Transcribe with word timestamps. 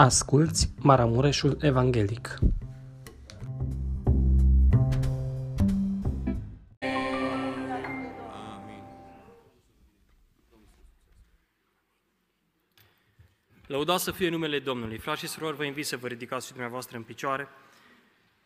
Asculți 0.00 0.74
Maramureșul 0.82 1.58
Evanghelic. 1.60 2.38
Lăudați 13.66 14.04
să 14.04 14.10
fie 14.10 14.28
numele 14.28 14.58
Domnului. 14.58 14.98
Frați 14.98 15.20
și 15.20 15.26
surori, 15.26 15.56
vă 15.56 15.64
invit 15.64 15.86
să 15.86 15.96
vă 15.96 16.06
ridicați 16.06 16.46
și 16.46 16.52
dumneavoastră 16.52 16.96
în 16.96 17.02
picioare. 17.02 17.48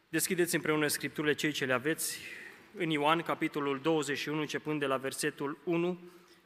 Deschideți 0.09 0.55
împreună 0.55 0.87
Scripturile 0.87 1.35
cei 1.35 1.53
ce 1.53 1.65
le 1.65 1.73
aveți 1.73 2.19
în 2.77 2.91
Ioan, 2.91 3.21
capitolul 3.21 3.81
21, 3.83 4.41
începând 4.41 4.81
de 4.81 4.87
la 4.87 4.97
versetul 4.97 5.59
1 5.65 5.99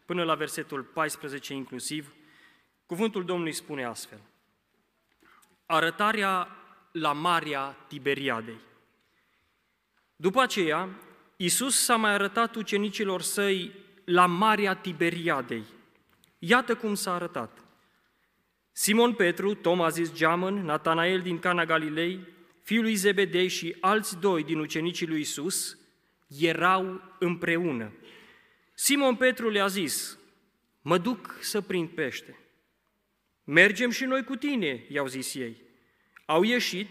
până 0.05 0.23
la 0.25 0.35
versetul 0.35 0.83
14 0.83 1.55
inclusiv. 1.55 2.15
Cuvântul 2.87 3.25
Domnului 3.25 3.53
spune 3.53 3.85
astfel. 3.85 4.21
Arătarea 5.67 6.49
la 6.93 7.13
Marea 7.13 7.77
Tiberiadei. 7.89 8.61
După 10.17 10.41
aceea, 10.41 10.89
Iisus 11.37 11.85
s-a 11.85 11.97
mai 11.97 12.11
arătat 12.11 12.55
ucenicilor 12.55 13.23
săi 13.23 13.73
la 14.05 14.27
Marea 14.27 14.75
Tiberiadei. 14.75 15.65
Iată 16.39 16.75
cum 16.75 16.95
s-a 16.95 17.15
arătat. 17.15 17.59
Simon 18.73 19.15
Petru, 19.15 19.55
Toma 19.55 19.89
zis 19.89 20.13
Geamăn, 20.13 20.65
Natanael 20.65 21.21
din 21.21 21.39
Cana 21.39 21.65
Galilei, 21.65 22.21
fiul 22.63 22.83
lui 22.83 22.95
Zebedei 22.95 23.49
și 23.49 23.77
alți 23.81 24.21
doi 24.21 24.45
din 24.45 24.59
ucenicii 24.59 25.07
lui 25.07 25.21
Isus 25.21 25.79
erau 26.39 27.03
împreună. 27.19 27.93
Simon 28.75 29.17
Petru 29.17 29.49
le-a 29.49 29.67
zis, 29.67 30.19
mă 30.83 30.99
duc 30.99 31.37
să 31.41 31.61
prind 31.61 31.89
pește. 31.89 32.39
Mergem 33.49 33.91
și 33.91 34.05
noi 34.05 34.25
cu 34.25 34.37
tine, 34.37 34.85
i-au 34.89 35.07
zis 35.07 35.35
ei. 35.35 35.63
Au 36.25 36.43
ieșit 36.43 36.89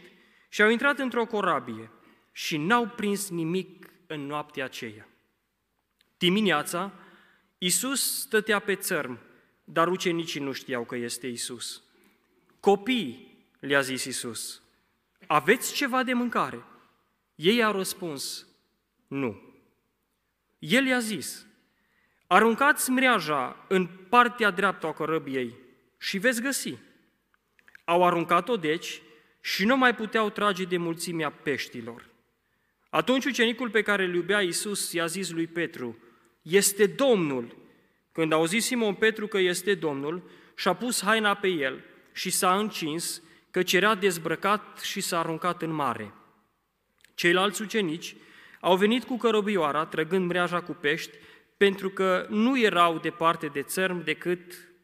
și 0.49 0.61
au 0.61 0.69
intrat 0.69 0.99
într-o 0.99 1.25
corabie 1.25 1.91
și 2.31 2.57
n-au 2.57 2.87
prins 2.87 3.29
nimic 3.29 3.89
în 4.07 4.25
noaptea 4.25 4.63
aceea. 4.63 5.07
Dimineața, 6.17 6.93
Iisus 7.57 8.19
stătea 8.19 8.59
pe 8.59 8.75
țărm, 8.75 9.19
dar 9.63 9.87
ucenicii 9.87 10.41
nu 10.41 10.51
știau 10.51 10.85
că 10.85 10.95
este 10.95 11.27
Isus. 11.27 11.83
Copii, 12.59 13.37
le-a 13.59 13.81
zis 13.81 14.03
Isus, 14.03 14.61
aveți 15.27 15.73
ceva 15.73 16.03
de 16.03 16.13
mâncare? 16.13 16.63
Ei 17.35 17.63
au 17.63 17.71
răspuns, 17.71 18.47
nu. 19.07 19.41
El 20.59 20.85
i-a 20.85 20.99
zis, 20.99 21.45
aruncați 22.27 22.89
mreaja 22.89 23.65
în 23.67 23.87
partea 24.09 24.49
dreaptă 24.49 24.87
a 24.87 24.91
corăbiei 24.91 25.63
și 26.05 26.17
veți 26.17 26.41
găsi. 26.41 26.77
Au 27.83 28.03
aruncat-o 28.03 28.57
deci 28.57 29.01
și 29.41 29.65
nu 29.65 29.77
mai 29.77 29.95
puteau 29.95 30.29
trage 30.29 30.63
de 30.63 30.77
mulțimea 30.77 31.29
peștilor. 31.29 32.09
Atunci 32.89 33.25
ucenicul 33.25 33.69
pe 33.69 33.81
care 33.81 34.03
îl 34.03 34.13
iubea 34.13 34.41
Iisus 34.41 34.91
i-a 34.91 35.05
zis 35.05 35.29
lui 35.29 35.47
Petru, 35.47 35.97
este 36.41 36.85
Domnul. 36.85 37.57
Când 38.11 38.31
a 38.31 38.35
auzit 38.35 38.63
Simon 38.63 38.93
Petru 38.93 39.27
că 39.27 39.37
este 39.37 39.75
Domnul, 39.75 40.29
și-a 40.55 40.73
pus 40.73 41.03
haina 41.03 41.33
pe 41.33 41.47
el 41.47 41.83
și 42.13 42.29
s-a 42.29 42.57
încins, 42.57 43.21
că 43.51 43.63
cerea 43.63 43.95
dezbrăcat 43.95 44.79
și 44.79 45.01
s-a 45.01 45.19
aruncat 45.19 45.61
în 45.61 45.71
mare. 45.71 46.13
Ceilalți 47.15 47.61
ucenici 47.61 48.15
au 48.59 48.77
venit 48.77 49.03
cu 49.03 49.17
cărobioara, 49.17 49.85
trăgând 49.85 50.27
mreaja 50.27 50.61
cu 50.61 50.71
pești, 50.71 51.17
pentru 51.57 51.89
că 51.89 52.25
nu 52.29 52.59
erau 52.59 52.97
departe 52.97 53.47
de 53.47 53.61
țărm 53.61 54.03
decât 54.03 54.74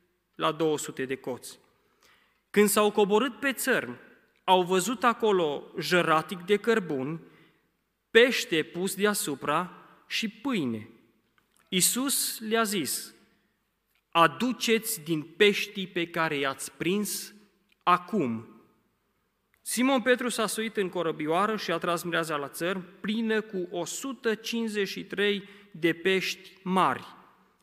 la 0.41 0.51
200 0.51 1.05
de 1.05 1.15
coți. 1.15 1.59
Când 2.49 2.69
s-au 2.69 2.91
coborât 2.91 3.39
pe 3.39 3.53
țărm, 3.53 3.97
au 4.43 4.63
văzut 4.63 5.03
acolo 5.03 5.63
jăratic 5.79 6.39
de 6.39 6.57
cărbun, 6.57 7.21
pește 8.11 8.63
pus 8.63 8.95
deasupra 8.95 9.71
și 10.07 10.29
pâine. 10.29 10.89
Iisus 11.67 12.39
le-a 12.39 12.63
zis, 12.63 13.13
aduceți 14.09 15.01
din 15.01 15.21
peștii 15.21 15.87
pe 15.87 16.07
care 16.07 16.35
i-ați 16.35 16.71
prins 16.71 17.33
acum. 17.83 18.45
Simon 19.61 20.01
Petru 20.01 20.29
s-a 20.29 20.47
suit 20.47 20.77
în 20.77 20.89
corăbioară 20.89 21.55
și 21.55 21.71
a 21.71 21.77
tras 21.77 22.03
mireaza 22.03 22.35
la 22.35 22.49
țărm, 22.49 22.85
plină 22.99 23.41
cu 23.41 23.67
153 23.69 25.43
de 25.71 25.93
pești 25.93 26.51
mari. 26.63 27.05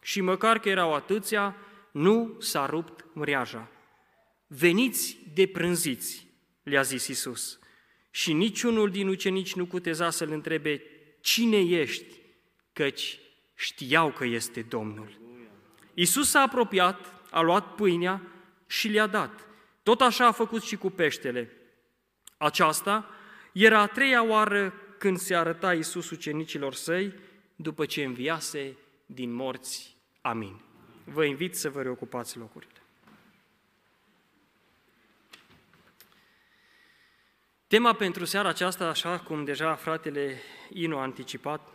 Și 0.02 0.20
măcar 0.20 0.58
că 0.58 0.68
erau 0.68 0.94
atâția, 0.94 1.56
nu 1.92 2.36
s-a 2.38 2.66
rupt 2.66 3.04
mreaja. 3.12 3.70
Veniți 4.46 5.18
de 5.34 5.46
prânziți, 5.46 6.26
le-a 6.62 6.82
zis 6.82 7.06
Isus. 7.06 7.58
Și 8.10 8.32
niciunul 8.32 8.90
din 8.90 9.08
ucenici 9.08 9.54
nu 9.54 9.66
cuteza 9.66 10.10
să-l 10.10 10.30
întrebe, 10.30 10.82
cine 11.20 11.58
ești? 11.58 12.14
Căci 12.72 13.18
știau 13.54 14.10
că 14.10 14.24
este 14.24 14.62
Domnul. 14.62 15.20
Isus 15.94 16.30
s-a 16.30 16.40
apropiat, 16.40 17.22
a 17.30 17.40
luat 17.40 17.74
pâinea 17.74 18.22
și 18.66 18.88
le-a 18.88 19.06
dat. 19.06 19.48
Tot 19.82 20.00
așa 20.00 20.26
a 20.26 20.32
făcut 20.32 20.62
și 20.62 20.76
cu 20.76 20.90
peștele. 20.90 21.52
Aceasta 22.36 23.10
era 23.52 23.80
a 23.80 23.86
treia 23.86 24.24
oară 24.24 24.74
când 24.98 25.18
se 25.18 25.34
arăta 25.34 25.74
Isus 25.74 26.10
ucenicilor 26.10 26.74
săi 26.74 27.14
după 27.56 27.86
ce 27.86 28.04
înviase 28.04 28.76
din 29.06 29.32
morți. 29.32 29.96
Amin. 30.20 30.67
Vă 31.10 31.24
invit 31.24 31.56
să 31.56 31.70
vă 31.70 31.82
reocupați 31.82 32.38
locurile. 32.38 32.72
Tema 37.66 37.92
pentru 37.92 38.24
seara 38.24 38.48
aceasta, 38.48 38.88
așa 38.88 39.18
cum 39.18 39.44
deja 39.44 39.74
fratele 39.74 40.40
Inu 40.72 40.98
a 40.98 41.02
anticipat, 41.02 41.68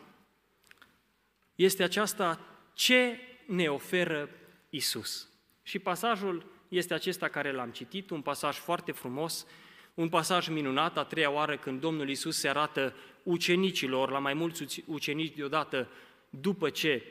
este 1.55 1.83
aceasta, 1.83 2.39
ce 2.73 3.19
ne 3.47 3.67
oferă 3.67 4.29
Isus. 4.69 5.29
Și 5.63 5.79
pasajul 5.79 6.45
este 6.67 6.93
acesta 6.93 7.27
care 7.27 7.51
l-am 7.51 7.69
citit, 7.71 8.09
un 8.09 8.21
pasaj 8.21 8.57
foarte 8.57 8.91
frumos, 8.91 9.45
un 9.93 10.09
pasaj 10.09 10.47
minunat, 10.47 10.97
a 10.97 11.03
treia 11.03 11.29
oară 11.29 11.57
când 11.57 11.79
Domnul 11.79 12.09
Isus 12.09 12.37
se 12.37 12.49
arată 12.49 12.95
ucenicilor, 13.23 14.09
la 14.09 14.19
mai 14.19 14.33
mulți 14.33 14.83
ucenici 14.85 15.35
deodată, 15.35 15.89
după 16.29 16.69
ce 16.69 17.03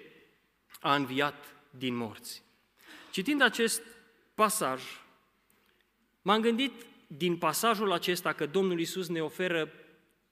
a 0.81 0.95
înviat 0.95 1.55
din 1.79 1.95
morți. 1.95 2.43
Citind 3.11 3.43
acest 3.43 3.83
pasaj, 4.35 4.83
m-am 6.23 6.41
gândit 6.41 6.73
din 7.07 7.37
pasajul 7.39 7.93
acesta 7.93 8.33
că 8.33 8.47
Domnul 8.47 8.81
Isus 8.81 9.09
ne 9.09 9.23
oferă 9.23 9.73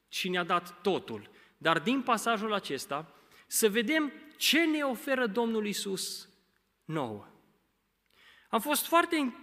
și 0.09 0.29
ne-a 0.29 0.45
dat 0.45 0.81
totul, 0.83 1.31
dar 1.59 1.79
din 1.79 2.03
pasajul 2.03 2.53
acesta 2.53 3.15
să 3.47 3.69
vedem 3.69 4.13
ce 4.37 4.65
ne 4.65 4.83
oferă 4.83 5.27
Domnul 5.27 5.67
Isus 5.67 6.29
nouă. 6.85 7.27
Am 8.49 8.61
fost 8.61 8.87
foarte... 8.87 9.35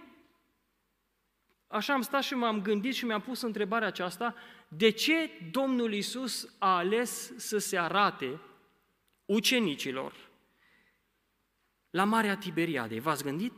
Așa 1.66 1.92
am 1.92 2.02
stat 2.02 2.22
și 2.22 2.34
m-am 2.34 2.62
gândit 2.62 2.94
și 2.94 3.04
mi-am 3.04 3.20
pus 3.20 3.40
întrebarea 3.40 3.88
aceasta, 3.88 4.34
de 4.68 4.90
ce 4.90 5.30
Domnul 5.50 5.92
Isus 5.92 6.54
a 6.58 6.76
ales 6.76 7.32
să 7.36 7.58
se 7.58 7.78
arate 7.78 8.40
ucenicilor 9.24 10.27
la 11.90 12.04
Marea 12.04 12.36
Tiberiadei? 12.36 13.00
V-ați 13.00 13.22
gândit? 13.22 13.52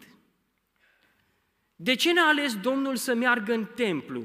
De 1.76 1.94
ce 1.94 2.12
ne-a 2.12 2.26
ales 2.26 2.56
Domnul 2.56 2.96
să 2.96 3.14
meargă 3.14 3.52
în 3.52 3.64
templu 3.64 4.24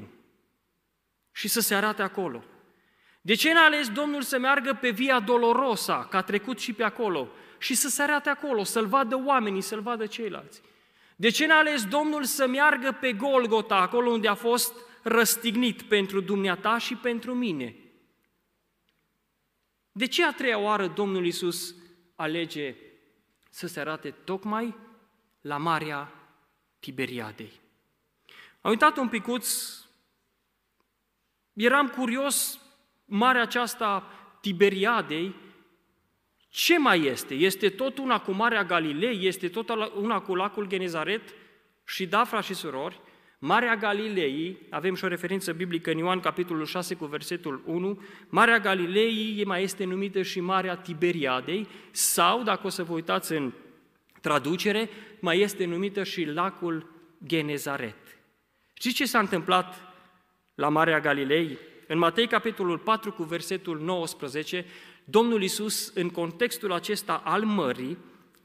și 1.32 1.48
să 1.48 1.60
se 1.60 1.74
arate 1.74 2.02
acolo? 2.02 2.44
De 3.20 3.34
ce 3.34 3.52
n-a 3.52 3.64
ales 3.64 3.88
Domnul 3.88 4.22
să 4.22 4.38
meargă 4.38 4.78
pe 4.80 4.90
Via 4.90 5.20
Dolorosa, 5.20 6.06
că 6.10 6.16
a 6.16 6.22
trecut 6.22 6.58
și 6.58 6.72
pe 6.72 6.82
acolo, 6.82 7.28
și 7.58 7.74
să 7.74 7.88
se 7.88 8.02
arate 8.02 8.28
acolo, 8.28 8.64
să-L 8.64 8.86
vadă 8.86 9.22
oamenii, 9.24 9.60
să-L 9.60 9.80
vadă 9.80 10.06
ceilalți? 10.06 10.62
De 11.16 11.28
ce 11.28 11.46
n-a 11.46 11.56
ales 11.56 11.84
Domnul 11.84 12.24
să 12.24 12.46
meargă 12.46 12.96
pe 13.00 13.12
Golgota, 13.12 13.76
acolo 13.76 14.10
unde 14.10 14.28
a 14.28 14.34
fost 14.34 14.74
răstignit 15.02 15.82
pentru 15.82 16.20
dumneata 16.20 16.78
și 16.78 16.94
pentru 16.94 17.34
mine? 17.34 17.76
De 19.92 20.06
ce 20.06 20.24
a 20.24 20.32
treia 20.32 20.58
oară 20.58 20.86
Domnul 20.86 21.26
Isus 21.26 21.74
alege 22.14 22.76
să 23.56 23.66
se 23.66 23.80
arate 23.80 24.10
tocmai 24.10 24.76
la 25.40 25.56
Marea 25.56 26.12
Tiberiadei? 26.78 27.60
Am 28.60 28.70
uitat 28.70 28.96
un 28.96 29.08
picuț, 29.08 29.48
eram 31.52 31.88
curios 31.88 32.60
marea 33.04 33.42
aceasta 33.42 34.10
Tiberiadei, 34.40 35.34
ce 36.48 36.78
mai 36.78 37.04
este? 37.04 37.34
Este 37.34 37.68
tot 37.68 37.98
una 37.98 38.20
cu 38.20 38.30
Marea 38.30 38.64
Galilei? 38.64 39.26
Este 39.26 39.48
tot 39.48 39.68
una 39.94 40.20
cu 40.20 40.34
lacul 40.34 40.66
Genezaret? 40.66 41.34
Și 41.84 42.06
da, 42.06 42.24
frați 42.24 42.46
și 42.46 42.54
surori, 42.54 43.00
Marea 43.38 43.76
Galilei, 43.76 44.58
avem 44.70 44.94
și 44.94 45.04
o 45.04 45.08
referință 45.08 45.52
biblică 45.52 45.90
în 45.90 45.98
Ioan, 45.98 46.20
capitolul 46.20 46.64
6, 46.64 46.94
cu 46.94 47.04
versetul 47.04 47.62
1, 47.66 48.02
Marea 48.28 48.58
Galilei 48.58 49.42
mai 49.44 49.62
este 49.62 49.84
numită 49.84 50.22
și 50.22 50.40
Marea 50.40 50.76
Tiberiadei, 50.76 51.68
sau, 51.90 52.42
dacă 52.42 52.66
o 52.66 52.70
să 52.70 52.84
vă 52.84 52.92
uitați 52.92 53.32
în 53.32 53.52
traducere, 54.20 54.88
mai 55.20 55.40
este 55.40 55.64
numită 55.64 56.02
și 56.02 56.24
lacul 56.24 56.90
Genezaret. 57.26 57.96
Știți 58.72 58.94
ce 58.94 59.04
s-a 59.04 59.18
întâmplat 59.18 59.74
la 60.54 60.68
Marea 60.68 61.00
Galilei? 61.00 61.58
În 61.86 61.98
Matei, 61.98 62.26
capitolul 62.26 62.78
4, 62.78 63.12
cu 63.12 63.22
versetul 63.22 63.80
19, 63.80 64.64
Domnul 65.04 65.42
Isus, 65.42 65.92
în 65.94 66.10
contextul 66.10 66.72
acesta 66.72 67.22
al 67.24 67.44
mării, 67.44 67.98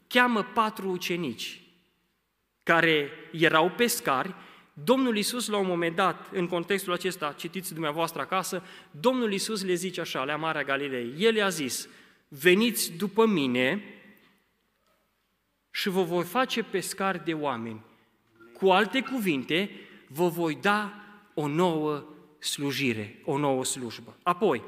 cheamă 0.07 0.43
patru 0.43 0.89
ucenici 0.89 1.61
care 2.63 3.09
erau 3.31 3.69
pescari. 3.69 4.35
Domnul 4.83 5.17
Isus, 5.17 5.47
la 5.47 5.57
un 5.57 5.67
moment 5.67 5.95
dat, 5.95 6.29
în 6.33 6.47
contextul 6.47 6.93
acesta, 6.93 7.33
citiți 7.37 7.73
dumneavoastră 7.73 8.21
acasă, 8.21 8.63
Domnul 8.91 9.33
Isus 9.33 9.63
le 9.63 9.73
zice 9.73 10.01
așa, 10.01 10.23
la 10.23 10.35
Marea 10.35 10.63
Galilei, 10.63 11.13
El 11.17 11.35
i-a 11.35 11.49
zis, 11.49 11.87
veniți 12.27 12.91
după 12.91 13.25
mine 13.25 13.83
și 15.71 15.89
vă 15.89 16.01
voi 16.01 16.23
face 16.23 16.63
pescari 16.63 17.25
de 17.25 17.33
oameni. 17.33 17.81
Cu 18.53 18.69
alte 18.69 19.01
cuvinte, 19.01 19.71
vă 20.07 20.27
voi 20.27 20.57
da 20.61 20.93
o 21.33 21.47
nouă 21.47 22.03
slujire, 22.39 23.21
o 23.25 23.37
nouă 23.37 23.65
slujbă. 23.65 24.17
Apoi, 24.23 24.63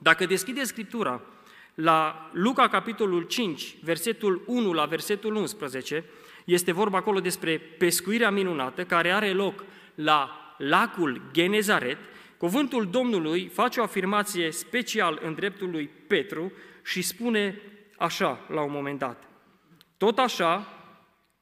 dacă 0.00 0.26
deschideți 0.26 0.68
Scriptura 0.68 1.22
la 1.74 2.30
Luca, 2.32 2.68
capitolul 2.68 3.22
5, 3.22 3.76
versetul 3.82 4.42
1 4.46 4.72
la 4.72 4.84
versetul 4.84 5.34
11, 5.34 6.04
este 6.48 6.72
vorba 6.72 6.96
acolo 6.96 7.20
despre 7.20 7.58
pescuirea 7.58 8.30
minunată 8.30 8.84
care 8.84 9.10
are 9.10 9.32
loc 9.32 9.64
la 9.94 10.54
lacul 10.58 11.22
Genezaret. 11.32 11.98
Cuvântul 12.36 12.90
Domnului 12.90 13.48
face 13.48 13.80
o 13.80 13.82
afirmație 13.82 14.50
special 14.50 15.20
în 15.22 15.34
dreptul 15.34 15.70
lui 15.70 15.90
Petru 16.06 16.52
și 16.84 17.02
spune 17.02 17.60
așa 17.96 18.46
la 18.48 18.62
un 18.62 18.72
moment 18.72 18.98
dat. 18.98 19.28
Tot 19.96 20.18
așa, 20.18 20.66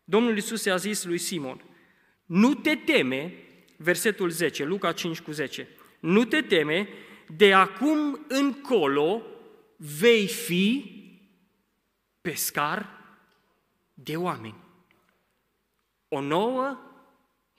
Domnul 0.05 0.37
Isus 0.37 0.65
i-a 0.65 0.77
zis 0.77 1.05
lui 1.05 1.19
Simon, 1.19 1.65
nu 2.25 2.55
te 2.55 2.75
teme, 2.75 3.35
versetul 3.77 4.31
10, 4.31 4.65
Luca 4.65 4.93
5 4.93 5.21
cu 5.21 5.31
10, 5.31 5.69
nu 6.01 6.25
te 6.25 6.41
teme, 6.41 6.89
de 7.37 7.53
acum 7.53 8.25
încolo 8.29 9.23
vei 9.77 10.27
fi 10.27 10.95
pescar 12.21 12.89
de 13.95 14.17
oameni. 14.17 14.65
O 16.09 16.21
nouă 16.21 16.79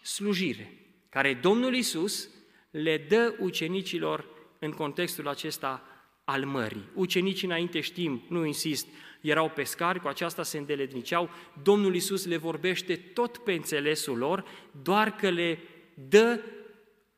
slujire 0.01 0.71
care 1.09 1.33
Domnul 1.33 1.75
Isus 1.75 2.29
le 2.71 3.05
dă 3.09 3.35
ucenicilor 3.39 4.25
în 4.59 4.71
contextul 4.71 5.27
acesta 5.27 5.83
al 6.23 6.45
mării. 6.45 6.89
Ucenicii 6.93 7.47
înainte 7.47 7.79
știm, 7.79 8.23
nu 8.29 8.45
insist, 8.45 8.87
erau 9.21 9.49
pescari, 9.49 9.99
cu 9.99 10.07
aceasta 10.07 10.43
se 10.43 10.57
îndeletniceau, 10.57 11.29
Domnul 11.63 11.95
Isus 11.95 12.25
le 12.25 12.37
vorbește 12.37 12.95
tot 12.95 13.37
pe 13.37 13.53
înțelesul 13.53 14.17
lor, 14.17 14.45
doar 14.81 15.15
că 15.15 15.29
le 15.29 15.59
dă 15.93 16.41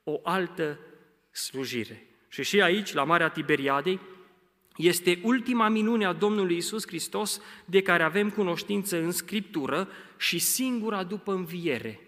o 0.04 0.20
altă 0.24 0.80
slujire. 1.32 2.08
Și 2.28 2.44
și 2.44 2.62
aici, 2.62 2.94
la 2.94 3.04
Marea 3.04 3.30
Tiberiadei, 3.30 4.00
este 4.76 5.20
ultima 5.24 5.68
minune 5.68 6.06
a 6.06 6.14
Domnului 6.14 6.58
Isus 6.58 6.88
Hristos 6.88 7.42
de 7.66 7.82
care 7.82 8.04
avem 8.04 8.30
cunoștință 8.30 8.98
în 8.98 9.12
Scriptură 9.12 9.90
și 10.20 10.40
singura 10.40 11.04
după 11.04 11.34
înviere. 11.34 12.00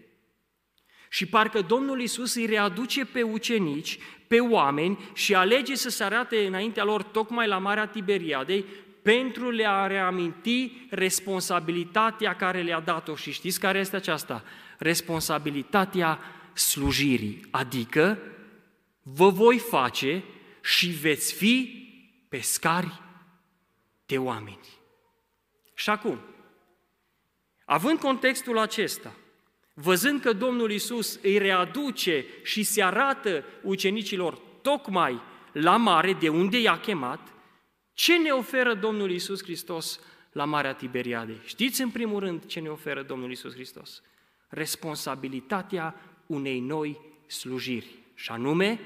Și 1.09 1.25
parcă 1.25 1.61
Domnul 1.61 2.01
Isus 2.01 2.35
îi 2.35 2.45
readuce 2.45 3.05
pe 3.05 3.21
ucenici, 3.21 3.97
pe 4.27 4.39
oameni 4.39 4.99
și 5.13 5.35
alege 5.35 5.75
să 5.75 5.89
se 5.89 6.03
arate 6.03 6.45
înaintea 6.45 6.83
lor 6.83 7.03
tocmai 7.03 7.47
la 7.47 7.57
Marea 7.57 7.87
Tiberiadei 7.87 8.65
pentru 9.01 9.49
le-a 9.49 9.87
reaminti 9.87 10.87
responsabilitatea 10.89 12.35
care 12.35 12.61
le-a 12.61 12.79
dat-o. 12.79 13.15
Și 13.15 13.31
știți 13.31 13.59
care 13.59 13.79
este 13.79 13.95
aceasta? 13.95 14.43
Responsabilitatea 14.77 16.19
slujirii, 16.53 17.45
adică 17.49 18.17
vă 19.01 19.29
voi 19.29 19.57
face 19.57 20.23
și 20.61 20.87
veți 20.87 21.33
fi 21.33 21.87
pescari 22.29 23.01
de 24.05 24.17
oameni. 24.17 24.67
Și 25.73 25.89
acum, 25.89 26.19
având 27.71 27.99
contextul 27.99 28.57
acesta, 28.57 29.15
văzând 29.73 30.21
că 30.21 30.33
Domnul 30.33 30.71
Isus 30.71 31.19
îi 31.21 31.37
readuce 31.37 32.25
și 32.43 32.63
se 32.63 32.83
arată 32.83 33.43
ucenicilor 33.61 34.37
tocmai 34.61 35.21
la 35.51 35.77
mare, 35.77 36.13
de 36.13 36.29
unde 36.29 36.59
i-a 36.59 36.79
chemat, 36.79 37.33
ce 37.93 38.17
ne 38.17 38.29
oferă 38.29 38.73
Domnul 38.73 39.11
Isus 39.11 39.43
Hristos 39.43 39.99
la 40.31 40.45
Marea 40.45 40.73
Tiberiade? 40.73 41.41
Știți 41.45 41.81
în 41.81 41.89
primul 41.89 42.19
rând 42.19 42.45
ce 42.45 42.59
ne 42.59 42.69
oferă 42.69 43.01
Domnul 43.01 43.31
Isus 43.31 43.53
Hristos? 43.53 44.01
Responsabilitatea 44.47 45.95
unei 46.25 46.59
noi 46.59 46.99
slujiri, 47.27 47.99
și 48.13 48.31
anume, 48.31 48.79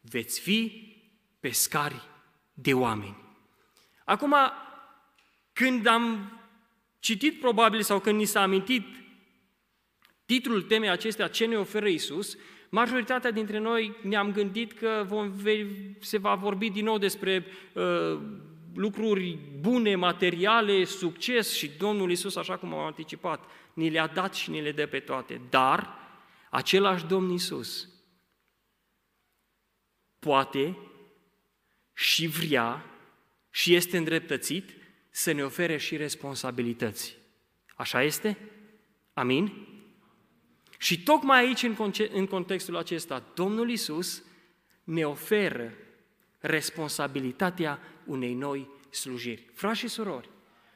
veți 0.00 0.40
fi 0.40 0.92
pescari 1.40 2.08
de 2.54 2.74
oameni. 2.74 3.16
Acum, 4.04 4.34
când 5.52 5.86
am 5.86 6.30
citit 7.06 7.40
probabil 7.40 7.82
sau 7.82 8.00
când 8.00 8.18
ni 8.18 8.24
s-a 8.24 8.42
amintit 8.42 8.86
titlul 10.24 10.62
temei 10.62 10.88
acestea, 10.88 11.28
ce 11.28 11.46
ne 11.46 11.56
oferă 11.56 11.88
Isus, 11.88 12.36
majoritatea 12.68 13.30
dintre 13.30 13.58
noi 13.58 13.96
ne-am 14.02 14.32
gândit 14.32 14.72
că 14.72 15.04
vom, 15.06 15.32
se 16.00 16.18
va 16.18 16.34
vorbi 16.34 16.70
din 16.70 16.84
nou 16.84 16.98
despre 16.98 17.46
uh, 17.72 18.18
lucruri 18.74 19.38
bune, 19.60 19.94
materiale, 19.94 20.84
succes 20.84 21.56
și 21.56 21.70
Domnul 21.78 22.10
Isus, 22.10 22.36
așa 22.36 22.56
cum 22.56 22.74
am 22.74 22.84
anticipat, 22.84 23.44
ni 23.74 23.90
le-a 23.90 24.06
dat 24.06 24.34
și 24.34 24.50
ni 24.50 24.62
le 24.62 24.72
dă 24.72 24.86
pe 24.86 24.98
toate. 24.98 25.40
Dar 25.50 25.98
același 26.50 27.04
Domn 27.04 27.30
Isus 27.30 27.88
poate 30.18 30.76
și 31.94 32.26
vrea 32.26 32.84
și 33.50 33.74
este 33.74 33.96
îndreptățit 33.96 34.85
să 35.16 35.32
ne 35.32 35.44
ofere 35.44 35.76
și 35.76 35.96
responsabilități. 35.96 37.16
Așa 37.76 38.02
este? 38.02 38.38
Amin? 39.14 39.66
Și 40.78 41.02
tocmai 41.02 41.38
aici, 41.38 41.62
în 42.12 42.26
contextul 42.26 42.76
acesta, 42.76 43.22
Domnul 43.34 43.70
Isus 43.70 44.22
ne 44.84 45.04
oferă 45.04 45.72
responsabilitatea 46.38 47.78
unei 48.04 48.34
noi 48.34 48.68
slujiri. 48.90 49.46
Frați 49.54 49.78
și 49.78 49.88
surori, 49.88 50.28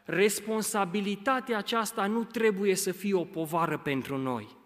responsabilitatea 0.04 1.58
aceasta 1.58 2.06
nu 2.06 2.24
trebuie 2.24 2.74
să 2.74 2.92
fie 2.92 3.14
o 3.14 3.24
povară 3.24 3.78
pentru 3.78 4.16
noi. 4.16 4.56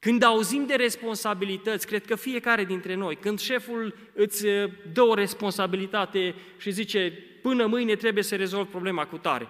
Când 0.00 0.22
auzim 0.22 0.66
de 0.66 0.74
responsabilități, 0.74 1.86
cred 1.86 2.04
că 2.04 2.14
fiecare 2.14 2.64
dintre 2.64 2.94
noi, 2.94 3.16
când 3.16 3.38
șeful 3.38 3.94
îți 4.14 4.46
uh, 4.46 4.70
dă 4.92 5.02
o 5.02 5.14
responsabilitate 5.14 6.34
și 6.58 6.70
zice 6.70 7.12
până 7.42 7.66
mâine 7.66 7.94
trebuie 7.94 8.22
să 8.22 8.36
rezolvi 8.36 8.70
problema 8.70 9.06
cu 9.06 9.16
tare, 9.16 9.48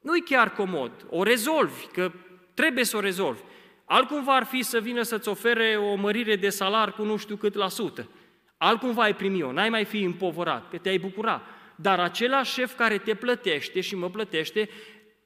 nu-i 0.00 0.22
chiar 0.22 0.52
comod, 0.52 0.92
o 1.08 1.22
rezolvi, 1.22 1.86
că 1.92 2.12
trebuie 2.54 2.84
să 2.84 2.96
o 2.96 3.00
rezolvi. 3.00 3.40
Altcumva 3.84 4.36
ar 4.36 4.44
fi 4.44 4.62
să 4.62 4.80
vină 4.80 5.02
să-ți 5.02 5.28
ofere 5.28 5.76
o 5.76 5.94
mărire 5.94 6.36
de 6.36 6.48
salar 6.48 6.92
cu 6.92 7.04
nu 7.04 7.16
știu 7.16 7.36
cât 7.36 7.54
la 7.54 7.68
sută. 7.68 8.08
Altcumva 8.56 9.02
ai 9.02 9.14
primi-o, 9.14 9.52
n-ai 9.52 9.68
mai 9.68 9.84
fi 9.84 10.02
împovărat, 10.02 10.70
că 10.70 10.78
te-ai 10.78 10.98
bucura. 10.98 11.42
Dar 11.76 12.00
același 12.00 12.52
șef 12.52 12.76
care 12.76 12.98
te 12.98 13.14
plătește 13.14 13.80
și 13.80 13.96
mă 13.96 14.10
plătește, 14.10 14.68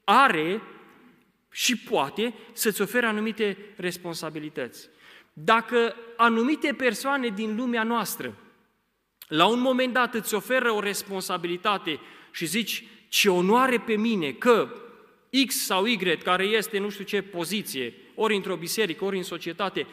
are 0.03 0.61
și 1.57 1.77
poate 1.77 2.33
să-ți 2.53 2.81
ofere 2.81 3.05
anumite 3.05 3.57
responsabilități. 3.75 4.89
Dacă 5.33 5.95
anumite 6.17 6.73
persoane 6.73 7.27
din 7.27 7.55
lumea 7.55 7.83
noastră 7.83 8.35
la 9.27 9.45
un 9.45 9.59
moment 9.59 9.93
dat 9.93 10.13
îți 10.13 10.33
oferă 10.33 10.71
o 10.71 10.79
responsabilitate 10.79 11.99
și 12.31 12.45
zici 12.45 12.83
ce 13.09 13.29
onoare 13.29 13.79
pe 13.79 13.95
mine 13.95 14.31
că 14.31 14.69
X 15.45 15.55
sau 15.65 15.85
Y, 15.85 15.97
care 16.23 16.43
este 16.43 16.79
nu 16.79 16.89
știu 16.89 17.03
ce 17.03 17.21
poziție, 17.21 17.93
ori 18.15 18.35
într-o 18.35 18.55
biserică, 18.55 19.05
ori 19.05 19.17
în 19.17 19.23
societate, 19.23 19.87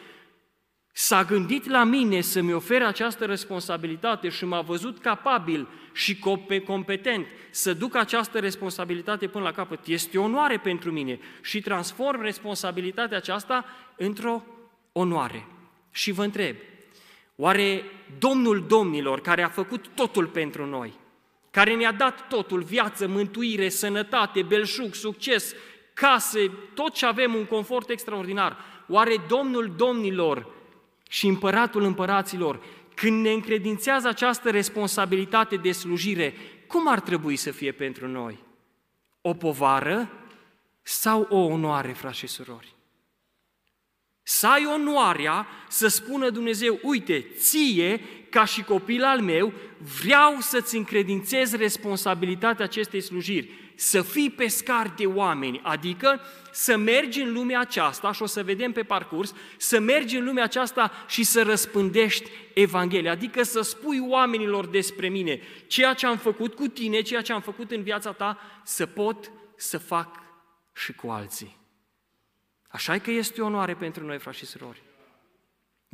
s-a 0.97 1.23
gândit 1.23 1.69
la 1.69 1.83
mine 1.83 2.21
să-mi 2.21 2.53
ofere 2.53 2.83
această 2.83 3.25
responsabilitate 3.25 4.29
și 4.29 4.45
m-a 4.45 4.61
văzut 4.61 4.99
capabil 4.99 5.67
și 5.93 6.19
competent 6.65 7.27
să 7.49 7.73
duc 7.73 7.95
această 7.95 8.39
responsabilitate 8.39 9.27
până 9.27 9.43
la 9.43 9.51
capăt, 9.51 9.79
este 9.85 10.17
o 10.17 10.23
onoare 10.23 10.57
pentru 10.57 10.91
mine 10.91 11.19
și 11.41 11.61
transform 11.61 12.21
responsabilitatea 12.21 13.17
aceasta 13.17 13.65
într-o 13.97 14.43
onoare. 14.91 15.47
Și 15.91 16.11
vă 16.11 16.23
întreb, 16.23 16.55
oare 17.35 17.83
Domnul 18.19 18.65
Domnilor, 18.67 19.21
care 19.21 19.43
a 19.43 19.49
făcut 19.49 19.87
totul 19.93 20.25
pentru 20.25 20.65
noi, 20.65 20.93
care 21.51 21.75
ne-a 21.75 21.91
dat 21.91 22.27
totul, 22.27 22.61
viață, 22.61 23.07
mântuire, 23.07 23.69
sănătate, 23.69 24.41
belșug, 24.41 24.93
succes, 24.93 25.55
case, 25.93 26.51
tot 26.73 26.93
ce 26.93 27.05
avem, 27.05 27.33
un 27.33 27.45
confort 27.45 27.89
extraordinar, 27.89 28.57
oare 28.87 29.15
Domnul 29.27 29.73
Domnilor 29.77 30.53
și 31.09 31.27
Împăratul 31.27 31.83
Împăraților, 31.83 32.63
când 32.95 33.21
ne 33.21 33.31
încredințează 33.31 34.07
această 34.07 34.49
responsabilitate 34.49 35.55
de 35.55 35.71
slujire, 35.71 36.33
cum 36.67 36.87
ar 36.87 36.99
trebui 36.99 37.35
să 37.35 37.51
fie 37.51 37.71
pentru 37.71 38.07
noi? 38.07 38.43
O 39.21 39.33
povară 39.33 40.11
sau 40.81 41.27
o 41.29 41.37
onoare, 41.37 41.91
frați 41.91 42.17
și 42.17 42.27
surori? 42.27 42.75
să 44.27 44.47
ai 44.47 44.65
onoarea 44.65 45.47
să 45.69 45.87
spună 45.87 46.29
Dumnezeu, 46.29 46.79
uite, 46.83 47.25
ție, 47.37 48.01
ca 48.29 48.45
și 48.45 48.63
copil 48.63 49.03
al 49.03 49.21
meu, 49.21 49.53
vreau 50.01 50.37
să-ți 50.39 50.75
încredințez 50.75 51.55
responsabilitatea 51.55 52.65
acestei 52.65 53.01
slujiri, 53.01 53.49
să 53.75 54.01
fii 54.01 54.29
pescar 54.29 54.93
de 54.97 55.05
oameni, 55.05 55.59
adică 55.63 56.21
să 56.51 56.77
mergi 56.77 57.21
în 57.21 57.33
lumea 57.33 57.59
aceasta, 57.59 58.11
și 58.11 58.21
o 58.21 58.25
să 58.25 58.43
vedem 58.43 58.71
pe 58.71 58.83
parcurs, 58.83 59.33
să 59.57 59.79
mergi 59.79 60.17
în 60.17 60.25
lumea 60.25 60.43
aceasta 60.43 60.91
și 61.07 61.23
să 61.23 61.43
răspândești 61.43 62.29
Evanghelia, 62.53 63.11
adică 63.11 63.43
să 63.43 63.61
spui 63.61 63.99
oamenilor 63.99 64.67
despre 64.67 65.09
mine, 65.09 65.39
ceea 65.67 65.93
ce 65.93 66.05
am 66.05 66.17
făcut 66.17 66.53
cu 66.53 66.67
tine, 66.67 67.01
ceea 67.01 67.21
ce 67.21 67.33
am 67.33 67.41
făcut 67.41 67.71
în 67.71 67.83
viața 67.83 68.11
ta, 68.11 68.39
să 68.63 68.85
pot 68.85 69.31
să 69.55 69.77
fac 69.77 70.19
și 70.73 70.93
cu 70.93 71.07
alții. 71.07 71.57
Așa 72.67 72.97
că 72.97 73.11
este 73.11 73.41
o 73.41 73.45
onoare 73.45 73.75
pentru 73.75 74.05
noi, 74.05 74.19
frați 74.19 74.37
și 74.37 74.45
surori. 74.45 74.83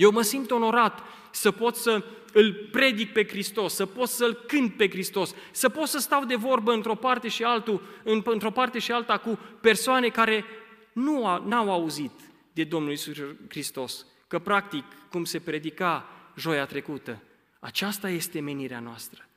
Eu 0.02 0.12
mă 0.12 0.22
simt 0.22 0.52
onorat 0.52 1.04
să 1.32 1.52
pot 1.52 1.76
să 1.76 2.04
îl 2.34 2.54
predic 2.72 3.14
pe 3.14 3.28
Hristos, 3.28 3.74
să 3.74 3.86
pot 3.86 4.08
să-l 4.08 4.34
cânt 4.34 4.76
pe 4.76 4.90
Hristos, 4.90 5.34
să 5.52 5.70
pot 5.70 5.88
să 5.88 6.00
stau 6.00 6.26
de 6.26 6.36
vorbă 6.36 6.74
într-o 6.74 6.96
parte 6.96 7.28
și 7.28 7.44
altul, 7.44 7.82
într-o 8.24 8.52
parte 8.52 8.80
și 8.80 8.92
alta 8.92 9.18
cu 9.18 9.40
persoane 9.62 10.10
care 10.10 10.46
nu 10.94 11.26
au 11.26 11.72
auzit 11.72 12.12
de 12.54 12.64
Domnul 12.64 12.92
Isus 12.92 13.18
Hristos, 13.50 14.06
că 14.28 14.40
practic, 14.40 14.84
cum 15.10 15.24
se 15.24 15.40
predica 15.40 16.10
joia 16.36 16.66
trecută, 16.66 17.22
aceasta 17.60 18.10
este 18.10 18.40
menirea 18.40 18.80
noastră. 18.80 19.28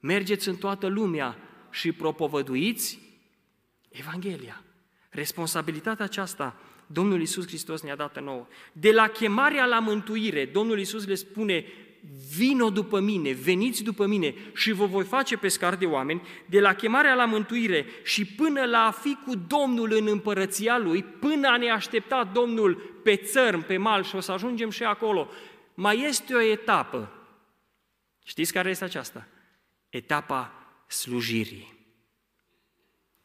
Mergeți 0.00 0.48
în 0.48 0.56
toată 0.56 0.86
lumea 0.86 1.38
și 1.70 1.92
propovăduiți 1.92 2.98
Evanghelia. 3.88 4.62
Responsabilitatea 5.10 6.04
aceasta 6.04 6.60
Domnul 6.86 7.20
Isus 7.20 7.46
Hristos 7.46 7.82
ne-a 7.82 7.96
dat 7.96 8.22
nouă. 8.22 8.46
De 8.72 8.92
la 8.92 9.08
chemarea 9.08 9.64
la 9.64 9.78
mântuire, 9.78 10.44
Domnul 10.44 10.78
Isus 10.78 11.06
le 11.06 11.14
spune, 11.14 11.64
vino 12.36 12.70
după 12.70 13.00
mine, 13.00 13.32
veniți 13.32 13.82
după 13.82 14.06
mine 14.06 14.34
și 14.54 14.72
vă 14.72 14.86
voi 14.86 15.04
face 15.04 15.36
pescar 15.36 15.76
de 15.76 15.86
oameni, 15.86 16.22
de 16.46 16.60
la 16.60 16.74
chemarea 16.74 17.14
la 17.14 17.24
mântuire 17.24 17.86
și 18.02 18.24
până 18.24 18.64
la 18.64 18.78
a 18.78 18.90
fi 18.90 19.16
cu 19.26 19.34
Domnul 19.36 19.92
în 19.92 20.06
împărăția 20.08 20.78
Lui, 20.78 21.02
până 21.02 21.48
a 21.48 21.56
ne 21.56 21.70
aștepta 21.70 22.30
Domnul 22.32 23.00
pe 23.02 23.16
țărm, 23.16 23.66
pe 23.66 23.76
mal 23.76 24.02
și 24.02 24.16
o 24.16 24.20
să 24.20 24.32
ajungem 24.32 24.70
și 24.70 24.82
acolo, 24.82 25.30
mai 25.74 26.00
este 26.00 26.34
o 26.34 26.40
etapă. 26.40 27.12
Știți 28.24 28.52
care 28.52 28.70
este 28.70 28.84
aceasta? 28.84 29.26
Etapa 29.88 30.52
slujirii. 30.86 31.72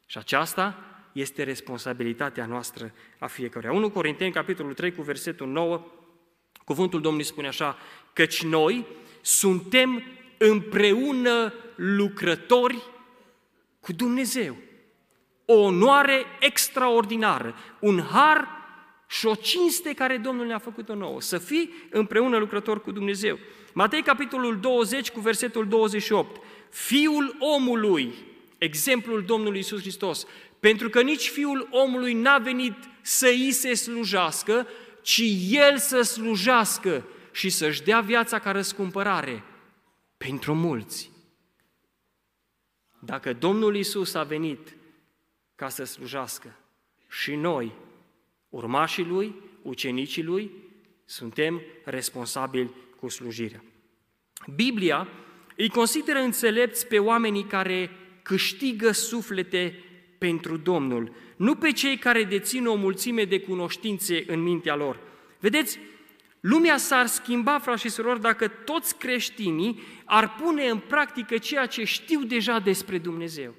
Și 0.05 0.17
aceasta 0.17 0.88
este 1.19 1.43
responsabilitatea 1.43 2.45
noastră 2.45 2.93
a 3.19 3.27
fiecăruia. 3.27 3.71
1 3.71 3.89
Corinteni, 3.89 4.31
capitolul 4.31 4.73
3, 4.73 4.93
cu 4.95 5.01
versetul 5.01 5.47
9, 5.47 5.85
cuvântul 6.65 7.01
Domnului 7.01 7.25
spune 7.25 7.47
așa, 7.47 7.77
căci 8.13 8.43
noi 8.43 8.85
suntem 9.21 10.03
împreună 10.37 11.53
lucrători 11.75 12.83
cu 13.79 13.93
Dumnezeu. 13.93 14.55
O 15.45 15.53
onoare 15.53 16.25
extraordinară, 16.39 17.55
un 17.79 18.01
har 18.01 18.47
și 19.07 19.25
o 19.25 19.35
cinste 19.35 19.93
care 19.93 20.17
Domnul 20.17 20.45
ne-a 20.45 20.57
făcut-o 20.57 20.95
nouă, 20.95 21.21
să 21.21 21.37
fii 21.37 21.73
împreună 21.89 22.37
lucrător 22.37 22.81
cu 22.81 22.91
Dumnezeu. 22.91 23.39
Matei, 23.73 24.01
capitolul 24.01 24.59
20, 24.59 25.11
cu 25.11 25.19
versetul 25.19 25.67
28, 25.67 26.41
Fiul 26.69 27.35
omului, 27.39 28.13
exemplul 28.57 29.23
Domnului 29.23 29.59
Isus 29.59 29.79
Hristos, 29.79 30.25
pentru 30.59 30.89
că 30.89 31.01
nici 31.01 31.29
Fiul 31.29 31.67
omului 31.71 32.13
n-a 32.13 32.37
venit 32.37 32.75
să 33.01 33.27
îi 33.27 33.51
se 33.51 33.73
slujească, 33.73 34.67
ci 35.01 35.21
El 35.49 35.77
să 35.77 36.01
slujească 36.01 37.05
și 37.31 37.49
să-și 37.49 37.83
dea 37.83 38.01
viața 38.01 38.39
ca 38.39 38.51
răscumpărare 38.51 39.43
pentru 40.17 40.53
mulți. 40.53 41.11
Dacă 42.99 43.33
Domnul 43.33 43.75
Isus 43.75 44.13
a 44.13 44.23
venit 44.23 44.75
ca 45.55 45.69
să 45.69 45.83
slujească 45.83 46.55
și 47.09 47.35
noi, 47.35 47.71
urmașii 48.49 49.03
Lui, 49.05 49.35
ucenicii 49.61 50.23
Lui, 50.23 50.51
suntem 51.05 51.61
responsabili 51.83 52.71
cu 52.99 53.09
slujirea. 53.09 53.63
Biblia 54.55 55.07
îi 55.55 55.69
consideră 55.69 56.19
înțelepți 56.19 56.87
pe 56.87 56.99
oamenii 56.99 57.43
care 57.43 57.91
câștigă 58.21 58.91
suflete 58.91 59.83
pentru 60.19 60.57
Domnul, 60.57 61.11
nu 61.35 61.55
pe 61.55 61.71
cei 61.71 61.97
care 61.97 62.23
dețin 62.23 62.65
o 62.65 62.75
mulțime 62.75 63.23
de 63.23 63.39
cunoștințe 63.39 64.23
în 64.27 64.41
mintea 64.41 64.75
lor. 64.75 64.99
Vedeți, 65.39 65.79
lumea 66.39 66.77
s-ar 66.77 67.05
schimba, 67.05 67.59
frați 67.59 67.81
și 67.81 67.89
surori, 67.89 68.21
dacă 68.21 68.47
toți 68.47 68.97
creștinii 68.97 69.79
ar 70.05 70.35
pune 70.35 70.69
în 70.69 70.77
practică 70.77 71.37
ceea 71.37 71.65
ce 71.65 71.83
știu 71.83 72.23
deja 72.23 72.59
despre 72.59 72.97
Dumnezeu. 72.97 73.55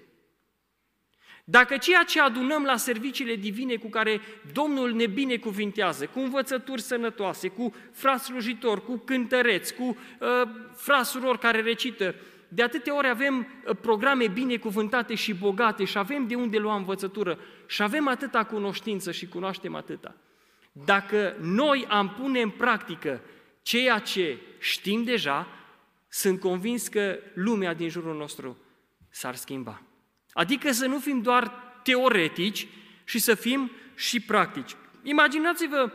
Dacă 1.44 1.76
ceea 1.76 2.02
ce 2.02 2.20
adunăm 2.20 2.62
la 2.64 2.76
serviciile 2.76 3.34
divine 3.34 3.76
cu 3.76 3.88
care 3.88 4.20
Domnul 4.52 4.92
ne 4.92 5.06
binecuvintează, 5.06 6.06
cu 6.06 6.18
învățături 6.18 6.80
sănătoase, 6.82 7.48
cu 7.48 7.74
frați 7.92 8.24
slujitori, 8.24 8.84
cu 8.84 8.96
cântăreți, 8.96 9.74
cu 9.74 9.82
uh, 9.84 10.28
frați 10.76 11.10
surori 11.10 11.38
care 11.38 11.60
recită, 11.60 12.14
de 12.52 12.62
atâtea 12.62 12.96
ori 12.96 13.08
avem 13.08 13.38
uh, 13.38 13.76
programe 13.80 14.28
binecuvântate 14.28 15.14
și 15.14 15.34
bogate 15.34 15.84
și 15.84 15.98
avem 15.98 16.26
de 16.26 16.34
unde 16.34 16.58
lua 16.58 16.76
învățătură 16.76 17.38
și 17.66 17.82
avem 17.82 18.08
atâta 18.08 18.44
cunoștință 18.44 19.12
și 19.12 19.28
cunoaștem 19.28 19.74
atâta. 19.74 20.14
Dacă 20.72 21.36
noi 21.40 21.86
am 21.88 22.08
pune 22.08 22.40
în 22.40 22.50
practică 22.50 23.20
ceea 23.62 23.98
ce 23.98 24.38
știm 24.58 25.04
deja, 25.04 25.46
sunt 26.08 26.40
convins 26.40 26.88
că 26.88 27.18
lumea 27.34 27.74
din 27.74 27.88
jurul 27.88 28.16
nostru 28.16 28.56
s-ar 29.10 29.34
schimba. 29.34 29.82
Adică 30.32 30.72
să 30.72 30.86
nu 30.86 30.98
fim 30.98 31.22
doar 31.22 31.52
teoretici 31.82 32.66
și 33.04 33.18
să 33.18 33.34
fim 33.34 33.70
și 33.94 34.20
practici. 34.20 34.76
Imaginați-vă 35.02 35.92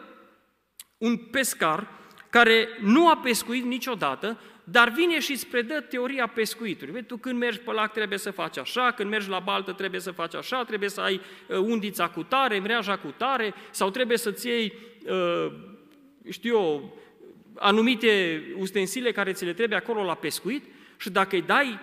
un 0.98 1.18
pescar 1.18 1.88
care 2.30 2.68
nu 2.82 3.10
a 3.10 3.18
pescuit 3.18 3.64
niciodată, 3.64 4.40
dar 4.68 4.90
vine 4.90 5.20
și 5.20 5.32
îți 5.32 5.48
predă 5.48 5.82
teoria 5.82 6.28
pescuitului. 6.28 6.94
Vezi, 6.94 7.06
tu 7.06 7.18
când 7.18 7.40
mergi 7.40 7.60
pe 7.60 7.72
lac 7.72 7.94
trebuie 7.94 8.18
să 8.18 8.32
faci 8.32 8.58
așa, 8.58 8.92
când 8.92 9.10
mergi 9.10 9.30
la 9.30 9.40
baltă 9.40 9.72
trebuie 9.72 10.00
să 10.00 10.12
faci 10.12 10.36
așa, 10.36 10.64
trebuie 10.64 10.90
să 10.90 11.02
ai 11.02 11.22
uh, 11.48 11.58
undița 11.58 12.10
cu 12.10 12.24
tare, 12.24 12.60
mreaja 12.60 12.98
cu 12.98 13.14
tare, 13.18 13.54
sau 13.72 13.90
trebuie 13.90 14.18
să-ți 14.18 14.48
iei, 14.48 14.74
uh, 15.08 15.52
știu 16.30 16.56
eu, 16.56 16.98
anumite 17.56 18.42
ustensile 18.58 19.12
care 19.12 19.34
ți 19.34 19.46
le 19.46 19.54
trebuie 19.54 19.78
acolo 19.78 20.04
la 20.04 20.16
pescuit 20.16 20.64
și 20.98 21.10
dacă 21.10 21.36
îi 21.36 21.42
dai 21.42 21.80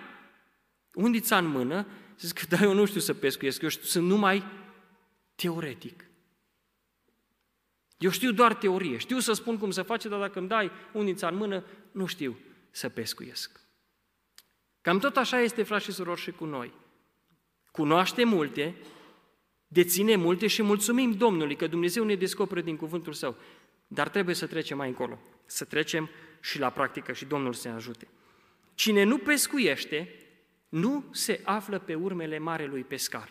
undița 0.93 1.37
în 1.37 1.47
mână, 1.47 1.87
zici 2.19 2.31
că 2.31 2.55
da, 2.55 2.63
eu 2.63 2.73
nu 2.73 2.85
știu 2.85 2.99
să 2.99 3.13
pescuiesc, 3.13 3.61
eu 3.61 3.69
știu, 3.69 3.85
sunt 3.85 4.07
numai 4.07 4.43
teoretic. 5.35 6.05
Eu 7.97 8.09
știu 8.09 8.31
doar 8.31 8.53
teorie, 8.53 8.97
știu 8.97 9.19
să 9.19 9.33
spun 9.33 9.57
cum 9.57 9.71
să 9.71 9.81
face, 9.81 10.09
dar 10.09 10.19
dacă 10.19 10.39
îmi 10.39 10.47
dai 10.47 10.71
undița 10.91 11.27
în 11.27 11.35
mână, 11.35 11.63
nu 11.91 12.05
știu 12.05 12.37
să 12.73 12.89
pescuiesc. 12.89 13.59
Cam 14.81 14.99
tot 14.99 15.17
așa 15.17 15.39
este, 15.39 15.63
frați 15.63 15.83
și 15.83 15.91
surori, 15.91 16.21
și 16.21 16.31
cu 16.31 16.45
noi. 16.45 16.73
Cunoaște 17.71 18.23
multe, 18.23 18.75
deține 19.67 20.15
multe 20.15 20.47
și 20.47 20.61
mulțumim 20.61 21.11
Domnului 21.11 21.55
că 21.55 21.67
Dumnezeu 21.67 22.03
ne 22.03 22.15
descoperă 22.15 22.61
din 22.61 22.75
cuvântul 22.75 23.13
Său. 23.13 23.35
Dar 23.87 24.09
trebuie 24.09 24.35
să 24.35 24.47
trecem 24.47 24.77
mai 24.77 24.87
încolo, 24.87 25.19
să 25.45 25.65
trecem 25.65 26.09
și 26.41 26.59
la 26.59 26.69
practică 26.69 27.13
și 27.13 27.25
Domnul 27.25 27.53
să 27.53 27.67
ne 27.67 27.73
ajute. 27.73 28.07
Cine 28.73 29.03
nu 29.03 29.17
pescuiește, 29.17 30.15
nu 30.69 31.05
se 31.11 31.41
află 31.43 31.79
pe 31.79 31.95
urmele 31.95 32.37
marelui 32.37 32.83
pescar. 32.83 33.29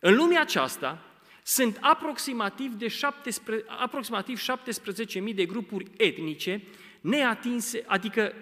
În 0.00 0.14
lumea 0.14 0.40
aceasta 0.40 1.04
sunt 1.42 1.78
aproximativ, 1.80 2.72
de 2.72 2.88
17, 2.88 3.66
aproximativ 3.68 4.40
17.000 4.40 5.34
de 5.34 5.46
grupuri 5.46 5.90
etnice 5.96 6.62
neatinse, 7.02 7.84
adică 7.86 8.32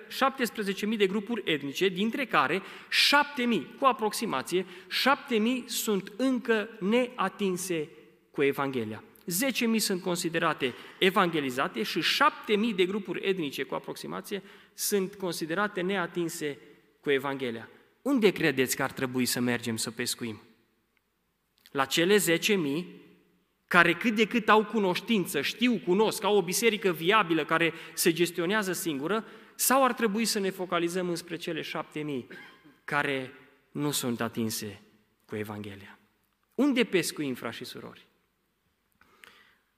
17.000 0.91 0.97
de 0.97 1.07
grupuri 1.07 1.43
etnice, 1.45 1.89
dintre 1.89 2.27
care 2.27 2.59
7.000, 2.59 2.63
cu 3.79 3.85
aproximație, 3.85 4.63
7.000 4.63 5.65
sunt 5.65 6.13
încă 6.17 6.69
neatinse 6.81 7.89
cu 8.31 8.43
Evanghelia. 8.43 9.05
10.000 9.75 9.77
sunt 9.77 10.03
considerate 10.03 10.75
evangelizate 10.99 11.83
și 11.83 12.01
7.000 12.01 12.75
de 12.77 12.85
grupuri 12.85 13.29
etnice, 13.29 13.63
cu 13.63 13.75
aproximație, 13.75 14.43
sunt 14.75 15.15
considerate 15.15 15.81
neatinse 15.81 16.59
cu 17.01 17.11
Evanghelia. 17.11 17.69
Unde 18.03 18.31
credeți 18.31 18.77
că 18.77 18.83
ar 18.83 18.93
trebui 18.93 19.25
să 19.25 19.41
mergem 19.41 19.77
să 19.77 19.91
pescuim? 19.91 20.41
La 21.71 21.85
cele 21.85 22.17
10.000 22.17 22.85
care 23.71 23.95
cât 23.95 24.15
de 24.15 24.27
cât 24.27 24.49
au 24.49 24.65
cunoștință, 24.65 25.41
știu, 25.41 25.79
cunosc, 25.79 26.25
au 26.25 26.37
o 26.37 26.43
biserică 26.43 26.93
viabilă 26.93 27.45
care 27.45 27.73
se 27.93 28.13
gestionează 28.13 28.73
singură, 28.73 29.25
sau 29.55 29.85
ar 29.85 29.93
trebui 29.93 30.25
să 30.25 30.39
ne 30.39 30.51
focalizăm 30.51 31.09
înspre 31.09 31.37
cele 31.37 31.61
șapte 31.61 32.01
mii 32.01 32.27
care 32.85 33.33
nu 33.73 33.91
sunt 33.91 34.21
atinse 34.21 34.83
cu 35.27 35.37
Evanghelia? 35.37 35.99
Unde 36.55 36.85
pescuim, 36.85 37.35
frați 37.35 37.57
și 37.57 37.65
surori? 37.65 38.07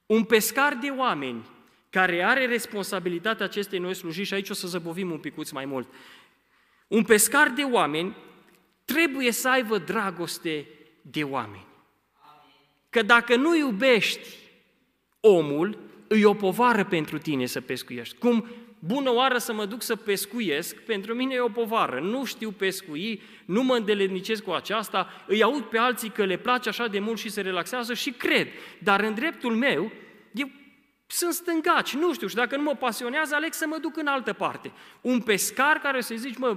Un 0.07 0.25
pescar 0.25 0.75
de 0.75 0.89
oameni 0.89 1.49
care 1.91 2.23
are 2.23 2.47
responsabilitatea 2.47 3.47
acestei 3.47 3.79
noi 3.79 3.95
slujiri, 3.95 4.27
și 4.27 4.35
aici 4.35 4.51
o 4.51 4.55
să 4.55 4.67
zăbovim 4.67 5.11
un 5.11 5.19
picuț 5.19 5.51
mai 5.51 5.65
mult, 5.65 5.89
un 6.89 7.05
pescar 7.05 7.49
de 7.49 7.63
oameni 7.63 8.17
trebuie 8.85 9.33
să 9.33 9.49
aibă 9.49 9.79
dragoste 9.79 10.69
de 11.03 11.25
oameni. 11.25 11.71
Că 12.93 13.03
dacă 13.03 13.37
nu 13.37 13.57
iubești 13.57 14.29
omul, 15.21 15.79
îi 16.09 16.25
o 16.25 16.35
povară 16.35 16.85
pentru 16.85 17.19
tine 17.19 17.47
să 17.47 17.61
pescuiești. 17.61 18.17
Cum 18.19 18.47
bună 18.79 19.13
oară 19.13 19.39
să 19.39 19.53
mă 19.53 19.65
duc 19.65 19.83
să 19.83 19.97
pescuiesc, 19.97 20.77
pentru 20.77 21.15
mine 21.15 21.35
e 21.35 21.41
o 21.41 21.49
povară. 21.49 22.01
Nu 22.01 22.25
știu 22.25 22.51
pescui, 22.51 23.23
nu 23.45 23.63
mă 23.63 23.77
îndeletnicesc 23.77 24.43
cu 24.43 24.51
aceasta, 24.51 25.25
îi 25.27 25.43
aud 25.43 25.63
pe 25.63 25.79
alții 25.79 26.11
că 26.11 26.25
le 26.25 26.37
place 26.37 26.69
așa 26.69 26.87
de 26.87 26.99
mult 26.99 27.19
și 27.19 27.31
se 27.31 27.41
relaxează 27.41 27.95
și 27.95 28.11
cred. 28.11 28.49
Dar 28.79 29.01
în 29.01 29.15
dreptul 29.15 29.55
meu, 29.55 29.93
eu 30.33 30.51
sunt 31.07 31.33
stângaci, 31.33 31.95
nu 31.95 32.15
știu, 32.15 32.27
și 32.27 32.35
dacă 32.35 32.57
nu 32.57 32.63
mă 32.63 32.75
pasionează, 32.75 33.35
aleg 33.35 33.53
să 33.53 33.67
mă 33.69 33.79
duc 33.81 33.97
în 33.97 34.07
altă 34.07 34.33
parte. 34.33 34.73
Un 35.01 35.21
pescar 35.21 35.79
care 35.79 35.97
o 35.97 36.01
să 36.01 36.15
zici, 36.15 36.37
mă, 36.37 36.57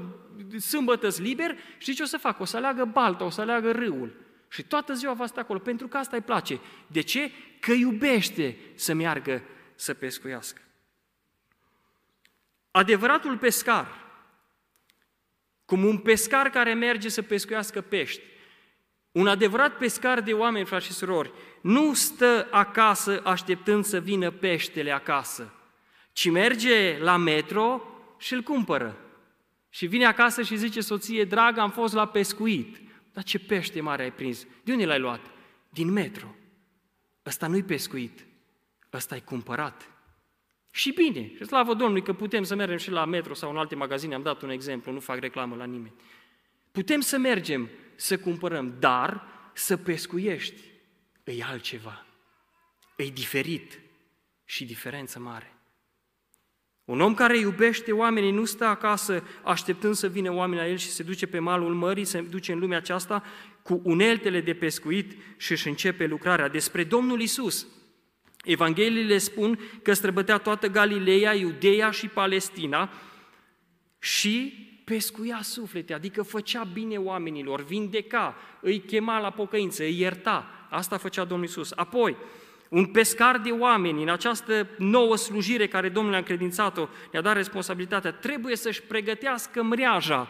sâmbătă 0.60 1.08
liber, 1.18 1.56
știi 1.77 1.94
ce 1.94 2.04
o 2.04 2.06
să 2.06 2.18
fac? 2.18 2.39
O 2.39 2.46
să 2.46 2.58
aleagă 2.58 2.86
balta, 2.86 3.25
o 3.25 3.30
să 3.30 3.42
aleagă 3.42 3.72
râul. 3.72 4.25
Și 4.55 4.63
toată 4.63 4.93
ziua 4.93 5.13
va 5.13 5.25
sta 5.25 5.41
acolo, 5.41 5.59
pentru 5.59 5.88
că 5.88 5.97
asta 5.97 6.15
îi 6.15 6.21
place. 6.21 6.59
De 6.88 7.01
ce? 7.01 7.31
Că 7.59 7.71
iubește 7.71 8.57
să 8.75 8.93
meargă 8.93 9.43
să 9.75 9.93
pescuiască. 9.93 10.62
Adevăratul 12.71 13.38
pescar, 13.38 13.88
cum 15.65 15.83
un 15.83 15.97
pescar 15.97 16.50
care 16.50 16.74
merge 16.74 17.09
să 17.09 17.21
pescuiască 17.21 17.81
pești, 17.81 18.21
un 19.12 19.27
adevărat 19.27 19.77
pescar 19.77 20.21
de 20.21 20.33
oameni, 20.33 20.65
frați 20.65 20.85
și 20.85 20.91
surori, 20.91 21.31
nu 21.62 21.93
stă 21.93 22.47
acasă 22.51 23.21
așteptând 23.24 23.85
să 23.85 24.00
vină 24.00 24.31
peștele 24.31 24.91
acasă, 24.91 25.53
ci 26.12 26.29
merge 26.29 26.97
la 26.97 27.17
metro 27.17 27.81
și 28.17 28.33
îl 28.33 28.41
cumpără. 28.41 28.97
Și 29.69 29.85
vine 29.85 30.05
acasă 30.05 30.41
și 30.41 30.55
zice 30.55 30.81
soție, 30.81 31.24
dragă, 31.24 31.59
am 31.59 31.71
fost 31.71 31.93
la 31.93 32.07
pescuit. 32.07 32.83
Dar 33.15 33.24
ce 33.24 33.39
pește 33.39 33.81
mare 33.81 34.03
ai 34.03 34.12
prins? 34.12 34.45
De 34.63 34.72
unde 34.72 34.86
l-ai 34.86 35.00
luat? 35.00 35.31
Din 35.69 35.91
metro. 35.91 36.36
Ăsta 37.25 37.48
nu-i 37.48 37.63
pescuit, 37.63 38.25
ăsta 38.93 39.15
ai 39.15 39.22
cumpărat. 39.22 39.91
Și 40.72 40.91
bine, 40.91 41.36
și 41.36 41.45
slavă 41.45 41.74
Domnului 41.74 42.03
că 42.03 42.13
putem 42.13 42.43
să 42.43 42.55
mergem 42.55 42.77
și 42.77 42.91
la 42.91 43.05
metro 43.05 43.34
sau 43.34 43.50
în 43.50 43.57
alte 43.57 43.75
magazine, 43.75 44.15
am 44.15 44.22
dat 44.22 44.41
un 44.41 44.50
exemplu, 44.50 44.91
nu 44.91 45.00
fac 45.00 45.19
reclamă 45.19 45.55
la 45.55 45.63
nimeni. 45.63 45.93
Putem 46.72 47.00
să 47.00 47.17
mergem 47.17 47.69
să 47.95 48.17
cumpărăm, 48.17 48.75
dar 48.79 49.27
să 49.53 49.77
pescuiești 49.77 50.62
e 51.24 51.43
altceva, 51.43 52.05
e 52.95 53.05
diferit 53.05 53.79
și 54.45 54.65
diferență 54.65 55.19
mare. 55.19 55.54
Un 56.86 57.01
om 57.01 57.13
care 57.13 57.38
iubește 57.38 57.92
oamenii 57.92 58.32
nu 58.32 58.46
stă 58.46 58.65
acasă 58.65 59.24
așteptând 59.44 59.96
să 59.96 60.08
vină 60.08 60.34
oameni 60.34 60.62
la 60.62 60.68
el 60.68 60.77
și 60.77 60.89
se 60.89 61.04
duce 61.04 61.27
pe 61.27 61.39
malul 61.39 61.74
mării, 61.74 62.06
se 62.06 62.22
duce 62.22 62.51
în 62.51 62.60
lumea 62.60 62.77
aceasta 62.77 63.24
cu 63.62 63.82
uneltele 63.84 64.42
de 64.42 64.54
pescuit 64.54 65.18
și 65.38 65.51
își 65.51 65.68
începe 65.68 66.06
lucrarea. 66.06 66.48
Despre 66.48 66.84
Domnul 66.84 67.22
Isus, 67.22 67.68
Evangheliile 68.44 69.18
spun 69.18 69.60
că 69.82 69.94
străbătea 69.94 70.38
toată 70.38 70.68
Galileea, 70.68 71.34
Iudeea 71.34 71.92
și 71.92 72.08
Palestina 72.08 72.89
și 74.00 74.54
pescuia 74.84 75.39
suflete, 75.42 75.94
adică 75.94 76.22
făcea 76.22 76.63
bine 76.63 76.98
oamenilor, 76.98 77.63
vindeca, 77.63 78.36
îi 78.62 78.80
chema 78.80 79.20
la 79.20 79.30
pocăință, 79.30 79.84
îi 79.84 80.00
ierta. 80.00 80.68
Asta 80.70 80.98
făcea 80.98 81.24
Domnul 81.24 81.48
Isus. 81.48 81.72
Apoi, 81.75 82.18
un 82.75 82.86
pescar 82.86 83.38
de 83.38 83.51
oameni 83.51 84.01
în 84.01 84.10
această 84.10 84.67
nouă 84.77 85.15
slujire 85.15 85.67
care 85.67 85.89
Domnul 85.89 86.13
a 86.13 86.17
încredințat-o, 86.17 86.88
ne-a 87.12 87.21
dat 87.21 87.36
responsabilitatea, 87.36 88.12
trebuie 88.12 88.56
să-și 88.56 88.82
pregătească 88.82 89.63
mreaja, 89.63 90.28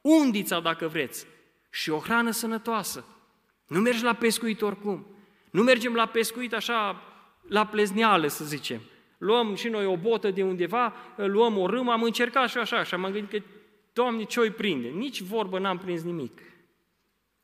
undița 0.00 0.60
dacă 0.60 0.86
vreți, 0.88 1.26
și 1.70 1.90
o 1.90 1.98
hrană 1.98 2.30
sănătoasă. 2.30 3.04
Nu 3.66 3.80
mergi 3.80 4.02
la 4.02 4.12
pescuit 4.12 4.62
oricum. 4.62 5.06
Nu 5.50 5.62
mergem 5.62 5.94
la 5.94 6.06
pescuit 6.06 6.54
așa 6.54 7.02
la 7.48 7.66
plezneală, 7.66 8.26
să 8.26 8.44
zicem. 8.44 8.80
Luăm 9.18 9.54
și 9.54 9.68
noi 9.68 9.86
o 9.86 9.96
botă 9.96 10.30
de 10.30 10.42
undeva, 10.42 10.94
luăm 11.16 11.58
o 11.58 11.66
râmă, 11.66 11.92
am 11.92 12.02
încercat 12.02 12.48
și 12.48 12.58
așa, 12.58 12.82
și 12.82 12.94
am 12.94 13.02
gândit 13.02 13.30
că, 13.30 13.38
Doamne, 13.92 14.22
ce-o 14.22 14.50
prinde? 14.50 14.88
Nici 14.88 15.20
vorbă 15.20 15.58
n-am 15.58 15.78
prins 15.78 16.02
nimic. 16.02 16.40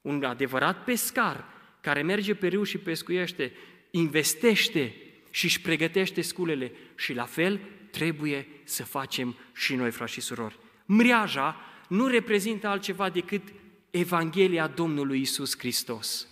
Un 0.01 0.25
adevărat 0.25 0.85
pescar 0.85 1.45
care 1.81 2.03
merge 2.03 2.35
pe 2.35 2.49
râu 2.49 2.63
și 2.63 2.79
pescuiește, 2.79 3.53
investește 3.97 4.95
și 5.31 5.45
își 5.45 5.61
pregătește 5.61 6.21
sculele 6.21 6.73
și 6.97 7.13
la 7.13 7.25
fel 7.25 7.61
trebuie 7.91 8.49
să 8.65 8.85
facem 8.85 9.37
și 9.55 9.75
noi, 9.75 9.91
frați 9.91 10.13
și 10.13 10.21
surori. 10.21 10.59
Mriaja 10.87 11.57
nu 11.89 12.07
reprezintă 12.07 12.67
altceva 12.67 13.11
decât 13.11 13.43
Evanghelia 13.91 14.67
Domnului 14.67 15.21
Isus 15.21 15.59
Hristos. 15.59 16.29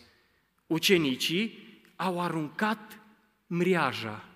Ucenicii 0.67 1.59
au 1.97 2.21
aruncat 2.21 3.01
mriaja, 3.47 4.29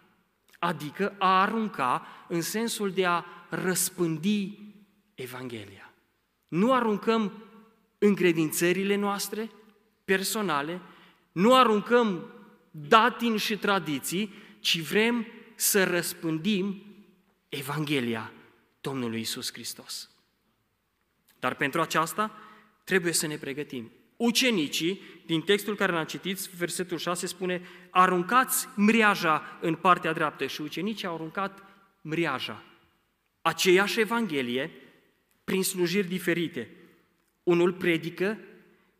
adică 0.58 1.14
a 1.18 1.40
arunca 1.40 2.06
în 2.28 2.40
sensul 2.40 2.90
de 2.90 3.06
a 3.06 3.24
răspândi 3.48 4.58
Evanghelia. 5.14 5.92
Nu 6.48 6.72
aruncăm 6.72 7.32
încredințările 7.98 8.96
noastre 8.96 9.50
personale, 10.04 10.80
nu 11.32 11.54
aruncăm 11.54 12.30
datini 12.88 13.38
și 13.38 13.56
tradiții, 13.56 14.32
ci 14.60 14.80
vrem 14.80 15.26
să 15.54 15.84
răspândim 15.84 16.82
Evanghelia 17.48 18.32
Domnului 18.80 19.20
Isus 19.20 19.52
Hristos. 19.52 20.10
Dar 21.38 21.54
pentru 21.54 21.80
aceasta 21.80 22.38
trebuie 22.84 23.12
să 23.12 23.26
ne 23.26 23.36
pregătim. 23.36 23.90
Ucenicii, 24.16 25.00
din 25.26 25.40
textul 25.40 25.76
care 25.76 25.92
l-am 25.92 26.04
citit, 26.04 26.38
versetul 26.38 26.98
6 26.98 27.26
spune, 27.26 27.62
aruncați 27.90 28.68
mriaja 28.74 29.58
în 29.60 29.74
partea 29.74 30.12
dreaptă 30.12 30.46
și 30.46 30.60
ucenicii 30.60 31.06
au 31.06 31.14
aruncat 31.14 31.62
mriaja. 32.00 32.62
Aceeași 33.42 34.00
Evanghelie, 34.00 34.70
prin 35.44 35.62
slujiri 35.62 36.08
diferite. 36.08 36.70
Unul 37.42 37.72
predică, 37.72 38.38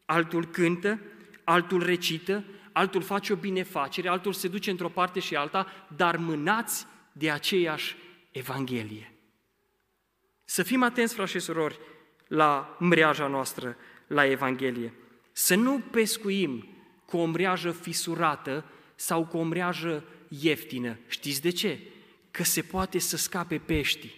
altul 0.05 0.47
cântă, 0.47 1.01
altul 1.45 1.83
recită, 1.83 2.45
altul 2.77 3.03
face 3.03 3.33
o 3.33 3.37
binefacere, 3.37 4.09
altul 4.09 4.33
se 4.33 4.49
duce 4.49 4.71
într-o 4.71 4.89
parte 4.89 5.21
și 5.21 5.37
alta, 5.37 5.67
dar 5.97 6.17
mânați 6.17 6.87
de 7.13 7.31
aceeași 7.31 7.97
Evanghelie. 8.31 9.13
Să 10.45 10.63
fim 10.63 10.83
atenți, 10.83 11.15
frați 11.15 11.31
și 11.31 11.39
surori, 11.39 11.79
la 12.27 12.77
mreaja 12.81 13.27
noastră, 13.27 13.77
la 14.07 14.27
Evanghelie. 14.27 14.95
Să 15.33 15.55
nu 15.55 15.79
pescuim 15.91 16.69
cu 17.07 17.17
o 17.17 17.25
mreajă 17.25 17.71
fisurată 17.71 18.65
sau 18.95 19.27
cu 19.27 19.37
o 19.37 19.43
mreajă 19.43 20.05
ieftină. 20.29 20.99
Știți 21.07 21.41
de 21.41 21.51
ce? 21.51 21.81
Că 22.31 22.45
se 22.45 22.63
poate 22.63 22.99
să 22.99 23.17
scape 23.17 23.59
peștii. 23.59 24.15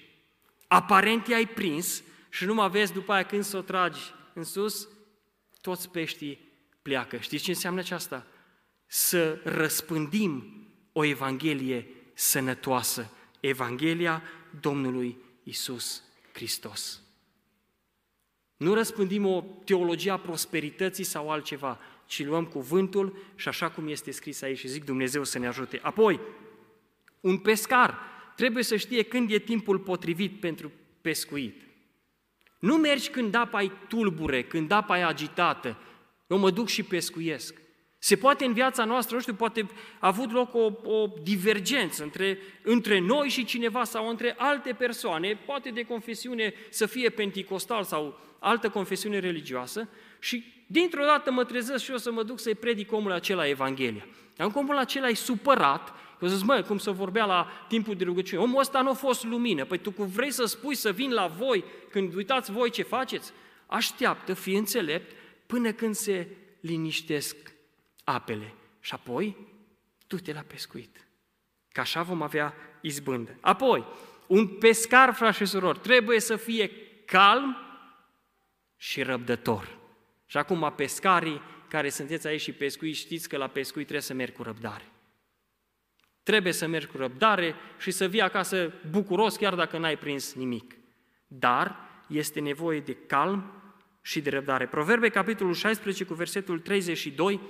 Aparent 0.67 1.27
i-ai 1.27 1.47
prins 1.47 2.03
și 2.29 2.45
nu 2.45 2.55
mă 2.55 2.69
vezi 2.69 2.93
după 2.93 3.13
aia 3.13 3.25
când 3.25 3.45
să 3.45 3.57
o 3.57 3.61
tragi 3.61 4.01
în 4.35 4.45
sus, 4.45 4.89
toți 5.61 5.91
peștii 5.91 6.51
pleacă. 6.83 7.17
Știți 7.17 7.45
ce 7.45 7.51
înseamnă 7.51 7.81
aceasta? 7.81 8.27
Să 8.91 9.41
răspândim 9.45 10.53
o 10.93 11.05
Evanghelie 11.05 11.87
sănătoasă, 12.15 13.13
Evanghelia 13.41 14.23
Domnului 14.61 15.17
Isus 15.43 16.03
Hristos. 16.33 17.03
Nu 18.57 18.75
răspândim 18.75 19.27
o 19.27 19.45
teologie 19.65 20.11
a 20.11 20.17
prosperității 20.17 21.05
sau 21.05 21.31
altceva, 21.31 21.79
ci 22.07 22.25
luăm 22.25 22.47
cuvântul 22.47 23.17
și 23.35 23.49
așa 23.49 23.71
cum 23.71 23.89
este 23.89 24.11
scris 24.11 24.43
aici 24.43 24.59
și 24.59 24.69
zic 24.69 24.85
Dumnezeu 24.85 25.25
să 25.25 25.39
ne 25.39 25.47
ajute. 25.47 25.79
Apoi, 25.83 26.21
un 27.21 27.39
pescar 27.39 27.99
trebuie 28.37 28.63
să 28.63 28.77
știe 28.77 29.03
când 29.03 29.31
e 29.31 29.39
timpul 29.39 29.79
potrivit 29.79 30.41
pentru 30.41 30.73
pescuit. 31.01 31.63
Nu 32.59 32.77
mergi 32.77 33.11
când 33.11 33.35
apa 33.35 33.63
e 33.63 33.71
tulbure, 33.89 34.43
când 34.43 34.71
apa 34.71 34.99
e 34.99 35.05
agitată. 35.05 35.79
Eu 36.27 36.39
mă 36.39 36.51
duc 36.51 36.69
și 36.69 36.83
pescuiesc. 36.83 37.61
Se 37.99 38.17
poate 38.17 38.45
în 38.45 38.53
viața 38.53 38.85
noastră, 38.85 39.15
nu 39.15 39.21
știu, 39.21 39.35
poate 39.35 39.69
a 39.99 40.07
avut 40.07 40.33
loc 40.33 40.55
o, 40.55 40.73
o 40.83 41.13
divergență 41.23 42.03
între, 42.03 42.39
între 42.63 42.99
noi 42.99 43.29
și 43.29 43.45
cineva 43.45 43.85
sau 43.85 44.09
între 44.09 44.35
alte 44.37 44.73
persoane, 44.73 45.39
poate 45.47 45.71
de 45.71 45.83
confesiune 45.83 46.55
să 46.71 46.87
fie 46.87 47.09
penticostal 47.09 47.85
sau 47.85 48.21
altă 48.39 48.69
confesiune 48.71 49.19
religioasă 49.19 49.89
și 50.19 50.45
dintr-o 50.67 51.05
dată 51.05 51.31
mă 51.31 51.45
trezesc 51.45 51.85
și 51.85 51.91
eu 51.91 51.97
să 51.97 52.13
mă 52.13 52.23
duc 52.23 52.41
să-i 52.41 52.55
predic 52.55 52.93
omul 52.93 53.13
acela 53.13 53.49
Evanghelia. 53.49 54.07
Dar 54.37 54.51
omul 54.55 54.77
acela 54.77 55.09
e 55.09 55.15
supărat, 55.15 55.95
că 56.19 56.27
zic, 56.27 56.47
mă, 56.47 56.65
cum 56.67 56.79
să 56.79 56.91
vorbea 56.91 57.25
la 57.25 57.47
timpul 57.69 57.95
de 57.95 58.05
rugăciune, 58.05 58.43
omul 58.43 58.61
ăsta 58.61 58.81
nu 58.81 58.91
a 58.91 58.93
fost 58.93 59.25
lumină, 59.25 59.65
păi 59.65 59.79
tu 59.79 59.91
vrei 59.91 60.31
să 60.31 60.45
spui 60.45 60.75
să 60.75 60.93
vin 60.93 61.13
la 61.13 61.27
voi 61.27 61.65
când 61.91 62.15
uitați 62.15 62.53
voi 62.53 62.71
ce 62.71 62.83
faceți? 62.83 63.33
Așteaptă, 63.67 64.35
fii 64.35 64.57
înțelept, 64.57 65.17
până 65.47 65.73
când 65.73 65.95
se 65.95 66.29
liniștesc 66.61 67.37
apele. 68.09 68.55
Și 68.81 68.95
apoi, 68.95 69.37
du-te 70.07 70.33
la 70.33 70.41
pescuit. 70.41 71.07
că 71.73 71.81
așa 71.81 72.03
vom 72.03 72.23
avea 72.23 72.55
izbândă. 72.81 73.37
Apoi, 73.41 73.85
un 74.27 74.47
pescar, 74.47 75.15
frați 75.15 75.37
și 75.37 75.45
surori, 75.45 75.79
trebuie 75.79 76.21
să 76.21 76.37
fie 76.37 76.71
calm 77.05 77.57
și 78.77 79.03
răbdător. 79.03 79.79
Și 80.27 80.37
acum 80.37 80.73
pescarii 80.77 81.43
care 81.69 81.89
sunteți 81.89 82.27
aici 82.27 82.41
și 82.41 82.53
pescui, 82.53 82.93
știți 82.93 83.29
că 83.29 83.37
la 83.37 83.47
pescuit 83.47 83.85
trebuie 83.85 84.07
să 84.07 84.15
mergi 84.15 84.35
cu 84.35 84.43
răbdare. 84.43 84.85
Trebuie 86.23 86.53
să 86.53 86.67
mergi 86.67 86.87
cu 86.87 86.97
răbdare 86.97 87.55
și 87.79 87.91
să 87.91 88.07
vii 88.07 88.21
acasă 88.21 88.73
bucuros 88.91 89.37
chiar 89.37 89.55
dacă 89.55 89.79
n-ai 89.79 89.97
prins 89.97 90.35
nimic. 90.35 90.77
Dar 91.27 91.77
este 92.09 92.41
nevoie 92.41 92.81
de 92.81 92.95
calm 92.95 93.53
și 94.03 94.21
de 94.21 94.31
răbdare. 94.31 94.67
Proverbe, 94.67 95.09
capitolul 95.09 95.55
16, 95.55 96.05
cu 96.05 96.15
versetul 96.15 96.59
32, 96.59 97.41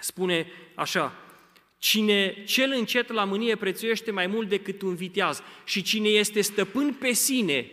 spune 0.00 0.46
așa, 0.74 1.24
Cine 1.84 2.44
cel 2.46 2.72
încet 2.76 3.12
la 3.12 3.24
mânie 3.24 3.56
prețuiește 3.56 4.10
mai 4.10 4.26
mult 4.26 4.48
decât 4.48 4.82
un 4.82 4.94
viteaz 4.94 5.42
și 5.64 5.82
cine 5.82 6.08
este 6.08 6.40
stăpân 6.40 6.92
pe 6.92 7.12
sine 7.12 7.66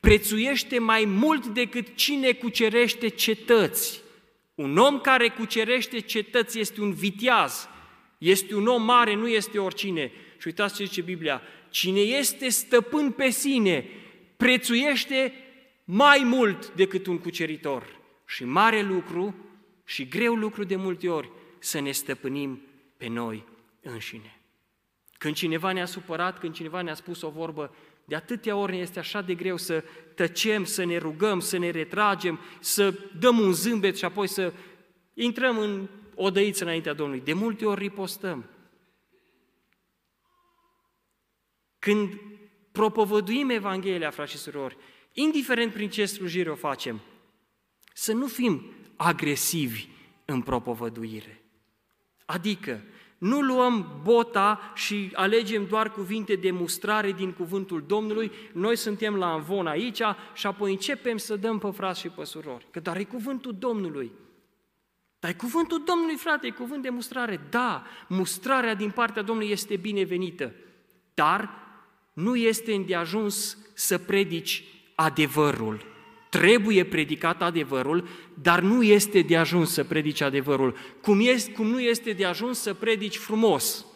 prețuiește 0.00 0.78
mai 0.78 1.04
mult 1.04 1.46
decât 1.46 1.94
cine 1.94 2.32
cucerește 2.32 3.08
cetăți. 3.08 4.00
Un 4.54 4.76
om 4.76 5.00
care 5.00 5.28
cucerește 5.28 6.00
cetăți 6.00 6.58
este 6.58 6.80
un 6.80 6.92
viteaz, 6.92 7.68
este 8.18 8.54
un 8.54 8.66
om 8.66 8.82
mare, 8.82 9.14
nu 9.14 9.28
este 9.28 9.58
oricine. 9.58 10.12
Și 10.38 10.46
uitați 10.46 10.74
ce 10.74 10.84
zice 10.84 11.00
Biblia, 11.00 11.42
cine 11.70 12.00
este 12.00 12.48
stăpân 12.48 13.10
pe 13.10 13.30
sine 13.30 13.86
prețuiește 14.36 15.32
mai 15.84 16.22
mult 16.24 16.70
decât 16.74 17.06
un 17.06 17.18
cuceritor. 17.18 17.98
Și 18.26 18.44
mare 18.44 18.82
lucru 18.82 19.34
și 19.84 20.08
greu 20.08 20.34
lucru 20.34 20.64
de 20.64 20.76
multe 20.76 21.08
ori 21.08 21.30
să 21.58 21.80
ne 21.80 21.90
stăpânim 21.90 22.60
pe 22.96 23.08
noi 23.08 23.44
înșine. 23.82 24.40
Când 25.18 25.34
cineva 25.34 25.72
ne-a 25.72 25.84
supărat, 25.84 26.38
când 26.38 26.54
cineva 26.54 26.82
ne-a 26.82 26.94
spus 26.94 27.22
o 27.22 27.30
vorbă, 27.30 27.74
de 28.04 28.14
atâtea 28.14 28.56
ori 28.56 28.72
ne 28.72 28.78
este 28.78 28.98
așa 28.98 29.20
de 29.20 29.34
greu 29.34 29.56
să 29.56 29.84
tăcem, 30.14 30.64
să 30.64 30.84
ne 30.84 30.96
rugăm, 30.96 31.40
să 31.40 31.56
ne 31.56 31.70
retragem, 31.70 32.40
să 32.60 32.90
dăm 33.18 33.38
un 33.38 33.52
zâmbet 33.52 33.96
și 33.96 34.04
apoi 34.04 34.26
să 34.26 34.52
intrăm 35.14 35.58
în 35.58 35.88
odăiță 36.14 36.64
înaintea 36.64 36.92
Domnului. 36.92 37.24
De 37.24 37.32
multe 37.32 37.66
ori 37.66 37.80
ripostăm. 37.80 38.44
Când 41.78 42.20
propovăduim 42.72 43.50
Evanghelia, 43.50 44.10
frați 44.10 44.30
și 44.30 44.36
surori, 44.36 44.76
indiferent 45.12 45.72
prin 45.72 45.90
ce 45.90 46.06
slujire 46.06 46.50
o 46.50 46.54
facem, 46.54 47.00
să 47.92 48.12
nu 48.12 48.26
fim 48.26 48.72
agresivi 48.96 49.86
în 50.24 50.42
propovăduire. 50.42 51.37
Adică, 52.30 52.80
nu 53.18 53.40
luăm 53.40 54.00
bota 54.02 54.72
și 54.74 55.10
alegem 55.14 55.66
doar 55.66 55.90
cuvinte 55.90 56.34
de 56.34 56.50
mustrare 56.50 57.12
din 57.12 57.32
cuvântul 57.32 57.84
Domnului, 57.86 58.30
noi 58.52 58.76
suntem 58.76 59.14
la 59.14 59.34
învon 59.34 59.66
aici 59.66 60.02
și 60.34 60.46
apoi 60.46 60.70
începem 60.70 61.16
să 61.16 61.36
dăm 61.36 61.58
pe 61.58 61.70
frați 61.70 62.00
și 62.00 62.08
pe 62.08 62.24
surori. 62.24 62.66
Că 62.70 62.80
dar 62.80 62.96
e 62.96 63.04
cuvântul 63.04 63.56
Domnului. 63.58 64.12
Dar 65.18 65.30
e 65.30 65.34
cuvântul 65.34 65.82
Domnului, 65.84 66.16
frate, 66.16 66.46
e 66.46 66.50
cuvânt 66.50 66.82
de 66.82 66.88
mustrare. 66.88 67.40
Da, 67.50 67.84
mustrarea 68.08 68.74
din 68.74 68.90
partea 68.90 69.22
Domnului 69.22 69.50
este 69.50 69.76
binevenită, 69.76 70.54
dar 71.14 71.50
nu 72.12 72.36
este 72.36 72.74
îndeajuns 72.74 73.58
să 73.74 73.98
predici 73.98 74.64
adevărul. 74.94 75.97
Trebuie 76.28 76.84
predicat 76.84 77.42
adevărul, 77.42 78.08
dar 78.34 78.60
nu 78.60 78.82
este 78.82 79.20
de 79.20 79.36
ajuns 79.36 79.72
să 79.72 79.84
predici 79.84 80.20
adevărul. 80.20 80.76
Cum, 81.00 81.20
este, 81.20 81.52
cum 81.52 81.66
nu 81.66 81.80
este 81.80 82.12
de 82.12 82.24
ajuns 82.24 82.60
să 82.60 82.74
predici 82.74 83.16
frumos. 83.16 83.86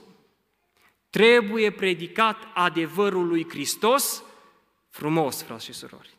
Trebuie 1.11 1.71
predicat 1.71 2.37
adevărul 2.55 3.27
lui 3.27 3.47
Hristos 3.49 4.23
frumos, 4.91 5.43
frați 5.43 5.65
și 5.65 5.73
surori. 5.73 6.11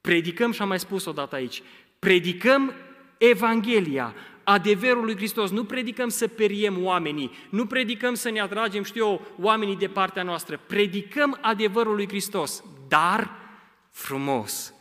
Predicăm, 0.00 0.52
și 0.52 0.62
am 0.62 0.68
mai 0.68 0.78
spus 0.78 1.04
odată 1.04 1.34
aici, 1.34 1.62
predicăm 1.98 2.74
Evanghelia, 3.18 4.14
adevărul 4.44 5.04
lui 5.04 5.16
Hristos. 5.16 5.50
Nu 5.50 5.64
predicăm 5.64 6.08
să 6.08 6.28
periem 6.28 6.84
oamenii, 6.84 7.30
nu 7.50 7.66
predicăm 7.66 8.14
să 8.14 8.30
ne 8.30 8.40
atragem, 8.40 8.82
știu 8.82 9.06
eu, 9.06 9.26
oamenii 9.40 9.76
de 9.76 9.88
partea 9.88 10.22
noastră. 10.22 10.60
Predicăm 10.66 11.38
adevărul 11.40 11.94
lui 11.94 12.08
Hristos, 12.08 12.62
dar 12.88 13.30
frumos, 13.90 14.74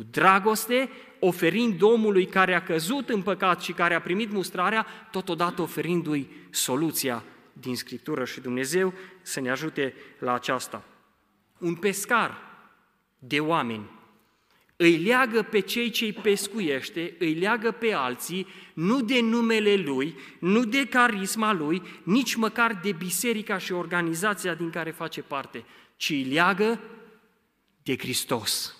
cu 0.00 0.06
dragoste, 0.10 0.88
oferind 1.18 1.82
omului 1.82 2.26
care 2.26 2.54
a 2.54 2.62
căzut 2.62 3.08
în 3.08 3.22
păcat 3.22 3.62
și 3.62 3.72
care 3.72 3.94
a 3.94 4.00
primit 4.00 4.32
mustrarea, 4.32 4.86
totodată 5.10 5.62
oferindu-i 5.62 6.28
soluția 6.50 7.22
din 7.52 7.76
Scriptură 7.76 8.24
și 8.24 8.40
Dumnezeu 8.40 8.92
să 9.22 9.40
ne 9.40 9.50
ajute 9.50 9.94
la 10.18 10.34
aceasta. 10.34 10.84
Un 11.58 11.74
pescar 11.74 12.38
de 13.18 13.40
oameni 13.40 13.90
îi 14.76 14.96
leagă 14.96 15.42
pe 15.42 15.60
cei 15.60 15.90
ce 15.90 16.04
îi 16.04 16.12
pescuiește, 16.12 17.14
îi 17.18 17.34
leagă 17.34 17.70
pe 17.70 17.92
alții, 17.92 18.46
nu 18.74 19.02
de 19.02 19.20
numele 19.20 19.74
lui, 19.74 20.14
nu 20.38 20.64
de 20.64 20.86
carisma 20.86 21.52
lui, 21.52 21.82
nici 22.02 22.34
măcar 22.34 22.78
de 22.82 22.92
biserica 22.92 23.58
și 23.58 23.72
organizația 23.72 24.54
din 24.54 24.70
care 24.70 24.90
face 24.90 25.22
parte, 25.22 25.64
ci 25.96 26.10
îi 26.10 26.24
leagă 26.24 26.80
de 27.82 27.96
Hristos. 27.98 28.79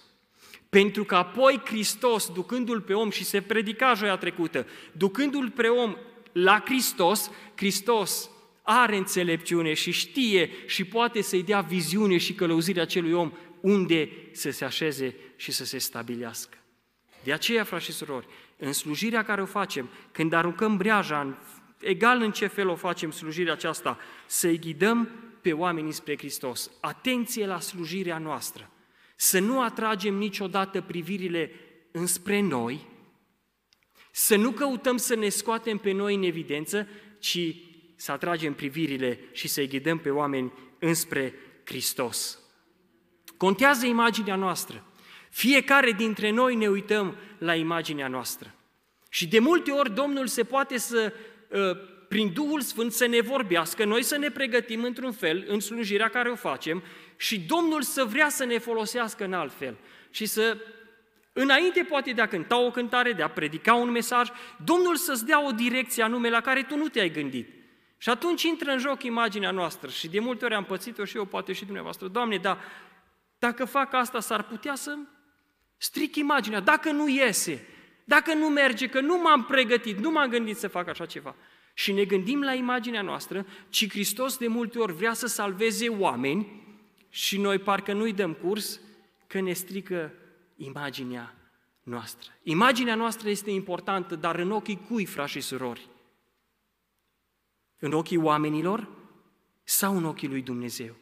Pentru 0.71 1.05
că 1.05 1.15
apoi 1.15 1.61
Hristos, 1.65 2.33
ducându-l 2.33 2.81
pe 2.81 2.93
om, 2.93 3.11
și 3.11 3.25
se 3.25 3.41
predica 3.41 3.95
joia 3.95 4.17
trecută, 4.17 4.67
ducându-l 4.93 5.51
pe 5.51 5.67
om 5.67 5.97
la 6.33 6.63
Hristos, 6.65 7.31
Hristos 7.55 8.31
are 8.63 8.97
înțelepciune 8.97 9.75
și 9.75 9.91
știe 9.91 10.51
și 10.67 10.85
poate 10.85 11.21
să-i 11.21 11.43
dea 11.43 11.61
viziune 11.61 12.19
și 12.19 12.35
călăuzirea 12.35 12.83
acelui 12.83 13.13
om 13.13 13.33
unde 13.61 14.11
să 14.33 14.51
se 14.51 14.65
așeze 14.65 15.15
și 15.37 15.53
să 15.53 15.65
se 15.65 15.79
stabilească. 15.79 16.57
De 17.25 17.33
aceea, 17.33 17.65
frați 17.65 17.85
și 17.85 17.93
surori, 17.93 18.27
în 18.57 18.73
slujirea 18.73 19.25
care 19.25 19.43
o 19.43 19.47
facem, 19.47 19.89
când 20.13 20.33
aruncăm 20.33 20.77
breaja, 20.77 21.21
în, 21.21 21.35
egal 21.81 22.21
în 22.21 22.33
ce 22.33 22.47
fel 22.47 22.69
o 22.69 22.75
facem 22.75 23.11
slujirea 23.11 23.53
aceasta, 23.53 23.99
să-i 24.27 24.59
ghidăm 24.59 25.09
pe 25.41 25.53
oamenii 25.53 25.93
spre 25.93 26.17
Hristos. 26.17 26.71
Atenție 26.81 27.47
la 27.47 27.61
slujirea 27.61 28.19
noastră! 28.19 28.71
Să 29.23 29.39
nu 29.39 29.63
atragem 29.63 30.15
niciodată 30.15 30.81
privirile 30.81 31.53
înspre 31.91 32.41
noi, 32.41 32.87
să 34.11 34.37
nu 34.37 34.51
căutăm 34.51 34.97
să 34.97 35.15
ne 35.15 35.29
scoatem 35.29 35.79
pe 35.79 35.93
noi 35.93 36.15
în 36.15 36.23
evidență, 36.23 36.89
ci 37.19 37.55
să 37.97 38.13
atragem 38.13 38.55
privirile 38.55 39.21
și 39.33 39.49
să-i 39.49 39.69
ghidăm 39.69 39.99
pe 39.99 40.11
oameni 40.11 40.53
înspre 40.79 41.35
Hristos. 41.65 42.39
Contează 43.37 43.87
imaginea 43.87 44.37
noastră. 44.37 44.85
Fiecare 45.31 45.91
dintre 45.91 46.31
noi 46.31 46.55
ne 46.55 46.69
uităm 46.69 47.17
la 47.39 47.55
imaginea 47.55 48.09
noastră. 48.09 48.55
Și 49.11 49.29
de 49.29 49.39
multe 49.39 49.71
ori 49.71 49.95
Domnul 49.95 50.27
se 50.27 50.45
poate 50.45 50.79
să, 50.79 51.13
ă, 51.53 51.75
prin 52.09 52.33
Duhul 52.33 52.61
Sfânt, 52.61 52.93
să 52.93 53.07
ne 53.07 53.21
vorbească, 53.21 53.85
noi 53.85 54.03
să 54.03 54.17
ne 54.17 54.31
pregătim 54.31 54.85
într-un 54.85 55.13
fel 55.13 55.45
în 55.49 55.61
slujirea 55.61 56.09
care 56.09 56.31
o 56.31 56.35
facem 56.35 56.83
și 57.21 57.41
Domnul 57.41 57.83
să 57.83 58.05
vrea 58.05 58.29
să 58.29 58.45
ne 58.45 58.59
folosească 58.59 59.25
în 59.25 59.33
alt 59.33 59.53
fel 59.53 59.77
și 60.11 60.27
să 60.27 60.57
Înainte 61.33 61.83
poate 61.83 62.13
de 62.13 62.21
a 62.21 62.29
cânta 62.29 62.59
o 62.59 62.71
cântare, 62.71 63.13
de 63.13 63.23
a 63.23 63.29
predica 63.29 63.75
un 63.75 63.91
mesaj, 63.91 64.29
Domnul 64.65 64.97
să-ți 64.97 65.27
dea 65.27 65.47
o 65.47 65.51
direcție 65.51 66.03
anume 66.03 66.29
la 66.31 66.41
care 66.41 66.63
tu 66.63 66.77
nu 66.77 66.89
te-ai 66.89 67.11
gândit. 67.11 67.49
Și 67.99 68.09
atunci 68.09 68.43
intră 68.43 68.71
în 68.71 68.79
joc 68.79 69.03
imaginea 69.03 69.51
noastră 69.51 69.91
și 69.91 70.09
de 70.09 70.21
multe 70.21 70.45
ori 70.45 70.55
am 70.55 70.65
pățit-o 70.65 71.05
și 71.05 71.17
eu, 71.17 71.25
poate 71.25 71.53
și 71.53 71.65
dumneavoastră. 71.65 72.09
Doamne, 72.09 72.37
dar 72.37 72.59
dacă 73.39 73.65
fac 73.65 73.95
asta 73.95 74.21
s-ar 74.21 74.43
putea 74.43 74.75
să 74.75 74.97
stric 75.77 76.17
imaginea, 76.17 76.61
dacă 76.61 76.91
nu 76.91 77.09
iese, 77.09 77.67
dacă 78.05 78.35
nu 78.35 78.49
merge, 78.49 78.89
că 78.89 79.01
nu 79.01 79.19
m-am 79.19 79.45
pregătit, 79.45 79.99
nu 79.99 80.11
m-am 80.11 80.29
gândit 80.29 80.57
să 80.57 80.69
fac 80.69 80.89
așa 80.89 81.07
ceva. 81.07 81.35
Și 81.75 81.93
ne 81.93 82.05
gândim 82.05 82.43
la 82.43 82.53
imaginea 82.53 83.03
noastră, 83.03 83.47
ci 83.69 83.89
Hristos 83.89 84.37
de 84.37 84.47
multe 84.47 84.79
ori 84.79 84.93
vrea 84.93 85.13
să 85.13 85.27
salveze 85.27 85.89
oameni 85.89 86.61
și 87.11 87.39
noi 87.39 87.59
parcă 87.59 87.93
nu-i 87.93 88.13
dăm 88.13 88.33
curs 88.33 88.81
că 89.27 89.41
ne 89.41 89.53
strică 89.53 90.13
imaginea 90.57 91.35
noastră. 91.83 92.31
Imaginea 92.43 92.95
noastră 92.95 93.29
este 93.29 93.51
importantă, 93.51 94.17
dar 94.17 94.39
în 94.39 94.51
ochii 94.51 94.81
cui, 94.89 95.05
frați 95.05 95.31
și 95.31 95.41
surori? 95.41 95.89
În 97.79 97.93
ochii 97.93 98.17
oamenilor 98.17 98.89
sau 99.63 99.97
în 99.97 100.05
ochii 100.05 100.29
lui 100.29 100.43
Dumnezeu? 100.43 100.95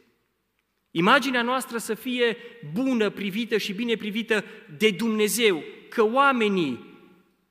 Imaginea 0.91 1.41
noastră 1.41 1.77
să 1.77 1.93
fie 1.93 2.37
bună, 2.73 3.09
privită 3.09 3.57
și 3.57 3.73
bine 3.73 3.95
privită 3.95 4.43
de 4.77 4.91
Dumnezeu, 4.91 5.63
că 5.89 6.03
oamenii 6.03 6.87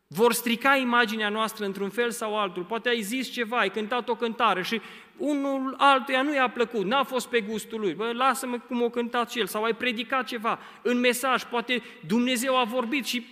vor 0.06 0.32
strica 0.32 0.76
imaginea 0.76 1.28
noastră 1.28 1.64
într-un 1.64 1.90
fel 1.90 2.10
sau 2.10 2.38
altul. 2.38 2.64
Poate 2.64 2.88
ai 2.88 3.02
zis 3.02 3.28
ceva, 3.28 3.58
ai 3.58 3.70
cântat 3.70 4.08
o 4.08 4.14
cântare 4.14 4.62
și 4.62 4.80
unul 5.18 5.74
altuia 5.78 6.22
nu 6.22 6.34
i-a 6.34 6.48
plăcut, 6.48 6.84
n-a 6.84 7.04
fost 7.04 7.28
pe 7.28 7.40
gustul 7.40 7.80
lui. 7.80 7.94
Bă, 7.94 8.12
lasă-mă 8.12 8.58
cum 8.58 8.82
o 8.82 8.90
cântat 8.90 9.30
și 9.30 9.38
el. 9.38 9.46
Sau 9.46 9.64
ai 9.64 9.74
predicat 9.74 10.26
ceva 10.26 10.58
în 10.82 10.98
mesaj, 10.98 11.44
poate 11.44 11.82
Dumnezeu 12.06 12.56
a 12.56 12.64
vorbit 12.64 13.04
și 13.04 13.26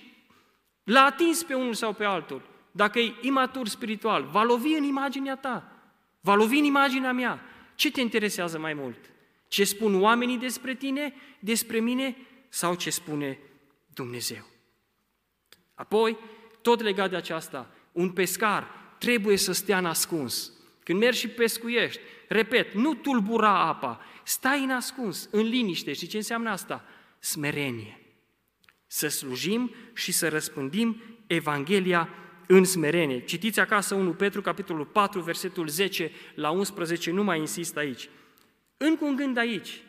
l-a 0.84 1.04
atins 1.04 1.42
pe 1.42 1.54
unul 1.54 1.74
sau 1.74 1.92
pe 1.92 2.04
altul. 2.04 2.42
Dacă 2.70 2.98
e 2.98 3.14
imatur 3.20 3.68
spiritual, 3.68 4.22
va 4.22 4.42
lovi 4.42 4.72
în 4.72 4.84
imaginea 4.84 5.36
ta, 5.36 5.72
va 6.20 6.34
lovi 6.34 6.58
în 6.58 6.64
imaginea 6.64 7.12
mea. 7.12 7.40
Ce 7.74 7.90
te 7.90 8.00
interesează 8.00 8.58
mai 8.58 8.74
mult? 8.74 9.10
Ce 9.48 9.64
spun 9.64 10.02
oamenii 10.02 10.38
despre 10.38 10.74
tine, 10.74 11.14
despre 11.38 11.78
mine 11.78 12.16
sau 12.48 12.74
ce 12.74 12.90
spune 12.90 13.38
Dumnezeu? 13.94 14.46
Apoi, 15.74 16.16
tot 16.62 16.82
legat 16.82 17.10
de 17.10 17.16
aceasta, 17.16 17.70
un 17.92 18.10
pescar 18.10 18.68
trebuie 18.98 19.36
să 19.36 19.52
stea 19.52 19.80
nascuns. 19.80 20.52
Când 20.86 20.98
mergi 20.98 21.18
și 21.18 21.28
pescuiești, 21.28 22.00
repet, 22.28 22.74
nu 22.74 22.94
tulbura 22.94 23.60
apa, 23.60 24.00
stai 24.24 24.64
nascuns, 24.64 25.28
în 25.30 25.42
liniște. 25.42 25.92
Și 25.92 26.06
ce 26.06 26.16
înseamnă 26.16 26.50
asta? 26.50 26.84
Smerenie. 27.18 28.00
Să 28.86 29.08
slujim 29.08 29.74
și 29.94 30.12
să 30.12 30.28
răspândim 30.28 31.02
Evanghelia 31.26 32.08
în 32.46 32.64
smerenie. 32.64 33.24
Citiți 33.24 33.60
acasă 33.60 33.94
1 33.94 34.12
Petru, 34.12 34.40
capitolul 34.40 34.84
4, 34.84 35.20
versetul 35.20 35.68
10 35.68 36.10
la 36.34 36.50
11, 36.50 37.10
nu 37.10 37.24
mai 37.24 37.38
insist 37.38 37.76
aici. 37.76 38.08
Încă 38.76 39.04
un 39.04 39.16
gând 39.16 39.36
aici, 39.36 39.82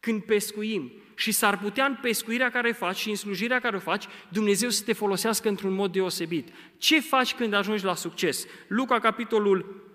când 0.00 0.22
pescuim, 0.22 0.92
și 1.14 1.32
s-ar 1.32 1.58
putea 1.58 1.84
în 1.84 1.98
pescuirea 2.02 2.50
care 2.50 2.72
faci 2.72 2.96
și 2.96 3.08
în 3.10 3.16
slujirea 3.16 3.60
care 3.60 3.76
o 3.76 3.80
faci, 3.80 4.04
Dumnezeu 4.28 4.68
să 4.68 4.84
te 4.84 4.92
folosească 4.92 5.48
într-un 5.48 5.72
mod 5.72 5.92
deosebit. 5.92 6.48
Ce 6.78 7.00
faci 7.00 7.34
când 7.34 7.52
ajungi 7.52 7.84
la 7.84 7.94
succes? 7.94 8.46
Luca, 8.68 8.98
capitolul 8.98 9.86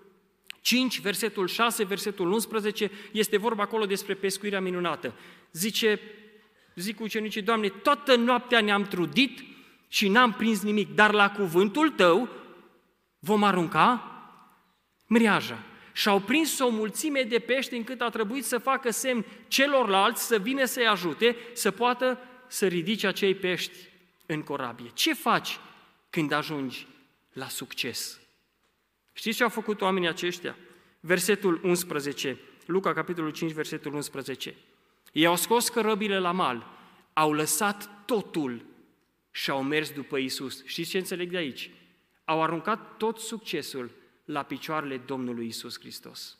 5, 0.64 1.00
versetul 1.00 1.48
6, 1.48 1.84
versetul 1.84 2.32
11, 2.32 2.90
este 3.12 3.36
vorba 3.36 3.62
acolo 3.62 3.86
despre 3.86 4.14
pescuirea 4.14 4.60
minunată. 4.60 5.14
Zice, 5.52 6.00
zic 6.74 7.00
ucenicii, 7.00 7.42
Doamne, 7.42 7.68
toată 7.68 8.16
noaptea 8.16 8.60
ne-am 8.60 8.84
trudit 8.84 9.40
și 9.88 10.08
n-am 10.08 10.32
prins 10.32 10.62
nimic, 10.62 10.94
dar 10.94 11.12
la 11.12 11.30
cuvântul 11.30 11.90
Tău 11.90 12.28
vom 13.18 13.42
arunca 13.42 14.12
mriaja 15.06 15.62
și 15.92 16.08
au 16.08 16.20
prins 16.20 16.58
o 16.58 16.68
mulțime 16.68 17.22
de 17.22 17.38
pești 17.38 17.74
încât 17.74 18.00
a 18.00 18.08
trebuit 18.08 18.44
să 18.44 18.58
facă 18.58 18.90
semn 18.90 19.24
celorlalți 19.48 20.26
să 20.26 20.38
vină 20.38 20.64
să-i 20.64 20.86
ajute 20.86 21.36
să 21.52 21.70
poată 21.70 22.18
să 22.46 22.66
ridice 22.66 23.06
acei 23.06 23.34
pești 23.34 23.76
în 24.26 24.42
corabie. 24.42 24.90
Ce 24.94 25.14
faci 25.14 25.58
când 26.10 26.32
ajungi 26.32 26.86
la 27.32 27.48
succes? 27.48 28.23
Știți 29.16 29.36
ce 29.36 29.42
au 29.42 29.48
făcut 29.48 29.80
oamenii 29.80 30.08
aceștia? 30.08 30.56
Versetul 31.00 31.60
11, 31.62 32.38
Luca, 32.66 32.92
capitolul 32.92 33.30
5, 33.30 33.52
versetul 33.52 33.94
11. 33.94 34.54
Ei 35.12 35.26
au 35.26 35.36
scos 35.36 35.68
cărăbile 35.68 36.18
la 36.18 36.32
mal, 36.32 36.66
au 37.12 37.32
lăsat 37.32 38.04
totul 38.04 38.64
și 39.30 39.50
au 39.50 39.62
mers 39.62 39.90
după 39.90 40.16
Isus. 40.16 40.64
Știți 40.66 40.90
ce 40.90 40.98
înțeleg 40.98 41.30
de 41.30 41.36
aici? 41.36 41.70
Au 42.24 42.42
aruncat 42.42 42.96
tot 42.96 43.18
succesul 43.18 43.90
la 44.24 44.42
picioarele 44.42 44.96
Domnului 44.96 45.46
Isus 45.46 45.78
Hristos. 45.78 46.38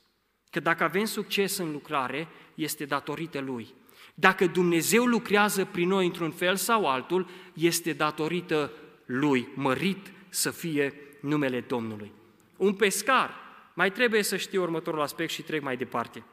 Că 0.51 0.61
dacă 0.61 0.85
avem 0.85 1.05
succes 1.05 1.57
în 1.57 1.73
lucrare, 1.73 2.29
este 2.55 2.85
datorită 2.85 3.41
Lui. 3.41 3.75
Dacă 4.15 4.47
Dumnezeu 4.47 5.05
lucrează 5.05 5.65
prin 5.65 5.89
noi 5.89 6.07
într-un 6.07 6.31
fel 6.31 6.57
sau 6.57 6.87
altul, 6.87 7.29
este 7.55 7.93
datorită 7.93 8.73
Lui, 9.05 9.49
mărit 9.55 10.13
să 10.29 10.51
fie 10.51 10.95
numele 11.21 11.61
Domnului. 11.61 12.13
Un 12.57 12.75
pescar 12.75 13.35
mai 13.75 13.93
trebuie 13.93 14.23
să 14.23 14.37
știe 14.37 14.59
următorul 14.59 15.01
aspect 15.01 15.31
și 15.31 15.43
trec 15.43 15.63
mai 15.63 15.77
departe. 15.77 16.25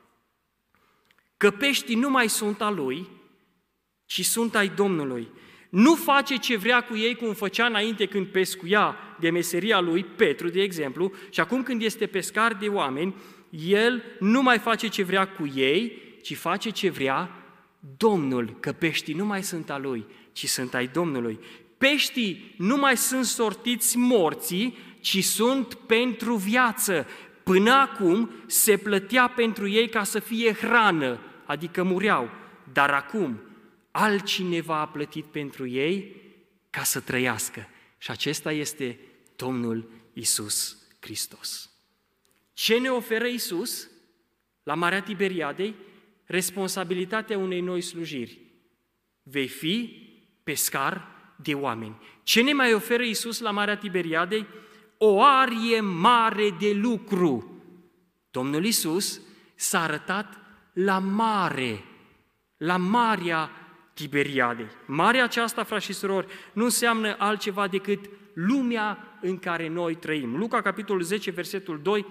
Că 1.38 1.52
peștii 1.52 1.96
nu 1.96 2.10
mai 2.10 2.30
sunt 2.30 2.62
a 2.62 2.70
lui, 2.70 3.10
ci 4.06 4.26
sunt 4.26 4.56
ai 4.56 4.68
Domnului. 4.68 5.32
Nu 5.70 5.96
face 5.96 6.36
ce 6.36 6.58
vrea 6.58 6.82
cu 6.82 6.98
ei 6.98 7.16
cum 7.16 7.34
făcea 7.34 7.66
înainte 7.66 8.06
când 8.06 8.28
pescuia 8.28 8.96
de 9.20 9.30
meseria 9.30 9.80
lui, 9.80 10.04
Petru, 10.04 10.50
de 10.50 10.62
exemplu, 10.62 11.12
și 11.30 11.40
acum 11.40 11.64
când 11.64 11.82
este 11.82 12.06
pescar 12.06 12.54
de 12.54 12.68
oameni, 12.68 13.16
el 13.50 14.04
nu 14.20 14.42
mai 14.42 14.58
face 14.58 14.88
ce 14.88 15.04
vrea 15.04 15.28
cu 15.28 15.52
ei, 15.56 16.02
ci 16.22 16.36
face 16.36 16.70
ce 16.70 16.90
vrea 16.90 17.30
Domnul, 17.98 18.58
că 18.60 18.72
peștii 18.72 19.14
nu 19.14 19.26
mai 19.26 19.44
sunt 19.44 19.70
a 19.70 19.78
lui, 19.78 20.06
ci 20.32 20.48
sunt 20.48 20.74
ai 20.74 20.88
Domnului. 20.88 21.40
Peștii 21.78 22.56
nu 22.58 22.78
mai 22.78 22.98
sunt 22.98 23.26
sortiți 23.26 23.98
morții, 23.98 24.78
ci 25.02 25.24
sunt 25.24 25.74
pentru 25.74 26.36
viață. 26.36 27.08
Până 27.44 27.72
acum 27.72 28.32
se 28.46 28.78
plătea 28.78 29.28
pentru 29.28 29.68
ei 29.68 29.90
ca 29.90 30.04
să 30.04 30.20
fie 30.20 30.54
hrană, 30.54 31.20
adică 31.46 31.84
mureau. 31.84 32.30
Dar 32.74 32.90
acum 32.90 33.42
altcineva 33.92 34.80
a 34.80 34.88
plătit 34.88 35.26
pentru 35.26 35.68
ei 35.68 36.16
ca 36.70 36.84
să 36.84 37.00
trăiască. 37.00 37.68
Și 37.98 38.12
acesta 38.12 38.52
este 38.52 39.00
Domnul 39.36 39.90
Isus 40.14 40.78
Hristos. 41.00 41.70
Ce 42.54 42.78
ne 42.78 42.90
oferă 42.90 43.28
Isus 43.28 43.90
la 44.64 44.74
Marea 44.74 45.02
Tiberiadei? 45.02 45.76
Responsabilitatea 46.26 47.38
unei 47.38 47.62
noi 47.62 47.82
slujiri. 47.82 48.40
Vei 49.24 49.48
fi 49.48 50.10
pescar 50.44 51.08
de 51.36 51.54
oameni. 51.54 52.00
Ce 52.24 52.42
ne 52.42 52.54
mai 52.54 52.74
oferă 52.74 53.04
Isus 53.04 53.40
la 53.40 53.52
Marea 53.52 53.78
Tiberiadei? 53.78 54.48
O 55.04 55.22
arie 55.22 55.80
mare 55.80 56.50
de 56.60 56.74
lucru. 56.74 57.62
Domnul 58.32 58.66
Isus 58.66 59.22
s-a 59.56 59.82
arătat 59.82 60.38
la 60.74 61.00
mare, 61.00 61.84
la 62.58 62.78
Marea 62.78 63.52
Tiberiadei. 63.94 64.68
Marea 64.86 65.24
aceasta, 65.24 65.64
frați 65.64 65.86
și 65.86 65.94
surori, 65.94 66.28
nu 66.54 66.64
înseamnă 66.64 67.16
altceva 67.18 67.68
decât 67.68 68.10
lumea 68.34 69.18
în 69.22 69.40
care 69.40 69.68
noi 69.68 69.96
trăim. 69.96 70.38
Luca, 70.38 70.62
capitolul 70.62 71.02
10, 71.02 71.32
versetul 71.32 71.80
2, 71.82 72.06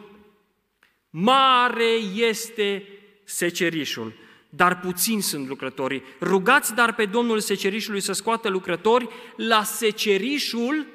Mare 1.11 1.91
este 2.15 2.87
secerișul, 3.25 4.13
dar 4.49 4.81
puțini 4.81 5.23
sunt 5.23 5.49
lucrătorii. 5.49 6.03
Rugați 6.21 6.75
dar 6.75 6.95
pe 6.95 7.05
Domnul 7.05 7.41
secerișului 7.41 8.01
să 8.01 8.13
scoată 8.13 8.49
lucrători 8.49 9.09
la 9.37 9.63
secerișul 9.63 10.87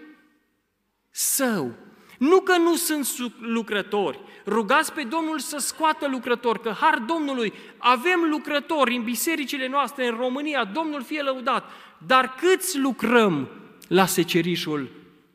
său. 1.10 1.84
Nu 2.18 2.40
că 2.40 2.58
nu 2.58 2.76
sunt 2.76 3.08
lucrători, 3.40 4.20
rugați 4.46 4.94
pe 4.94 5.04
Domnul 5.04 5.40
să 5.40 5.58
scoată 5.58 6.08
lucrători, 6.08 6.62
că 6.62 6.70
har 6.70 6.98
Domnului, 6.98 7.54
avem 7.78 8.20
lucrători 8.30 8.96
în 8.96 9.04
bisericile 9.04 9.68
noastre, 9.68 10.08
în 10.08 10.16
România, 10.16 10.64
Domnul 10.64 11.04
fie 11.04 11.22
lăudat, 11.22 11.72
dar 12.06 12.36
câți 12.36 12.80
lucrăm 12.80 13.50
la 13.88 14.06
secerișul 14.06 14.90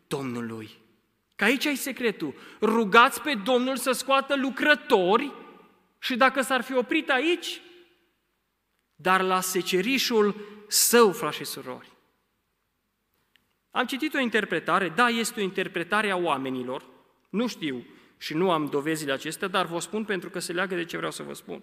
Domnului? 0.07 0.71
Că 1.37 1.45
aici 1.45 1.67
ai 1.67 1.77
secretul. 1.77 2.35
Rugați 2.61 3.21
pe 3.21 3.35
Domnul 3.45 3.77
să 3.77 3.93
scoată 3.93 4.37
lucrători 4.37 5.33
și 5.99 6.17
dacă 6.17 6.41
s-ar 6.41 6.63
fi 6.63 6.75
oprit 6.75 7.11
aici, 7.11 7.63
dar 8.95 9.21
la 9.21 9.41
secerișul 9.41 10.35
său, 10.69 11.13
frați 11.13 11.37
și 11.37 11.45
surori. 11.45 11.90
Am 13.71 13.87
citit 13.87 14.15
o 14.15 14.21
interpretare, 14.21 14.89
da, 14.89 15.09
este 15.09 15.41
o 15.41 15.43
interpretare 15.43 16.11
a 16.11 16.17
oamenilor, 16.17 16.85
nu 17.31 17.47
știu 17.47 17.87
și 18.19 18.35
nu 18.35 18.51
am 18.51 18.67
dovezile 18.67 19.13
acestea, 19.13 19.49
dar 19.49 19.67
vă 19.67 19.79
spun 19.81 20.05
pentru 20.05 20.31
că 20.31 20.39
se 20.39 20.53
leagă 20.53 20.75
de 20.75 20.85
ce 20.85 20.97
vreau 20.97 21.13
să 21.13 21.23
vă 21.23 21.35
spun. 21.35 21.63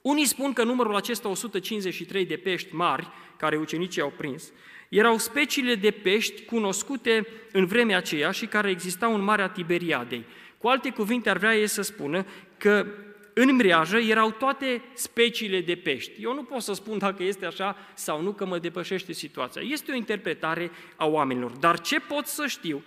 Unii 0.00 0.24
spun 0.24 0.52
că 0.52 0.64
numărul 0.64 0.94
acesta 0.94 1.28
153 1.28 2.26
de 2.26 2.36
pești 2.36 2.74
mari, 2.74 3.08
care 3.36 3.56
ucenicii 3.56 4.02
au 4.02 4.12
prins, 4.16 4.52
erau 4.88 5.18
speciile 5.18 5.74
de 5.74 5.90
pești 5.90 6.44
cunoscute 6.44 7.26
în 7.52 7.66
vremea 7.66 7.96
aceea 7.96 8.30
și 8.30 8.46
care 8.46 8.70
existau 8.70 9.14
în 9.14 9.20
Marea 9.20 9.48
Tiberiadei. 9.48 10.24
Cu 10.58 10.68
alte 10.68 10.90
cuvinte, 10.90 11.30
ar 11.30 11.36
vrea 11.36 11.56
ei 11.56 11.66
să 11.66 11.82
spună 11.82 12.26
că 12.56 12.86
în 13.34 13.54
mreajă 13.54 13.96
erau 13.96 14.30
toate 14.30 14.82
speciile 14.92 15.60
de 15.60 15.74
pești. 15.74 16.12
Eu 16.18 16.34
nu 16.34 16.42
pot 16.42 16.62
să 16.62 16.72
spun 16.72 16.98
dacă 16.98 17.22
este 17.22 17.46
așa 17.46 17.76
sau 17.94 18.22
nu, 18.22 18.32
că 18.32 18.46
mă 18.46 18.58
depășește 18.58 19.12
situația. 19.12 19.62
Este 19.64 19.92
o 19.92 19.94
interpretare 19.94 20.70
a 20.96 21.06
oamenilor. 21.06 21.50
Dar 21.50 21.80
ce 21.80 22.00
pot 22.00 22.26
să 22.26 22.46
știu 22.46 22.82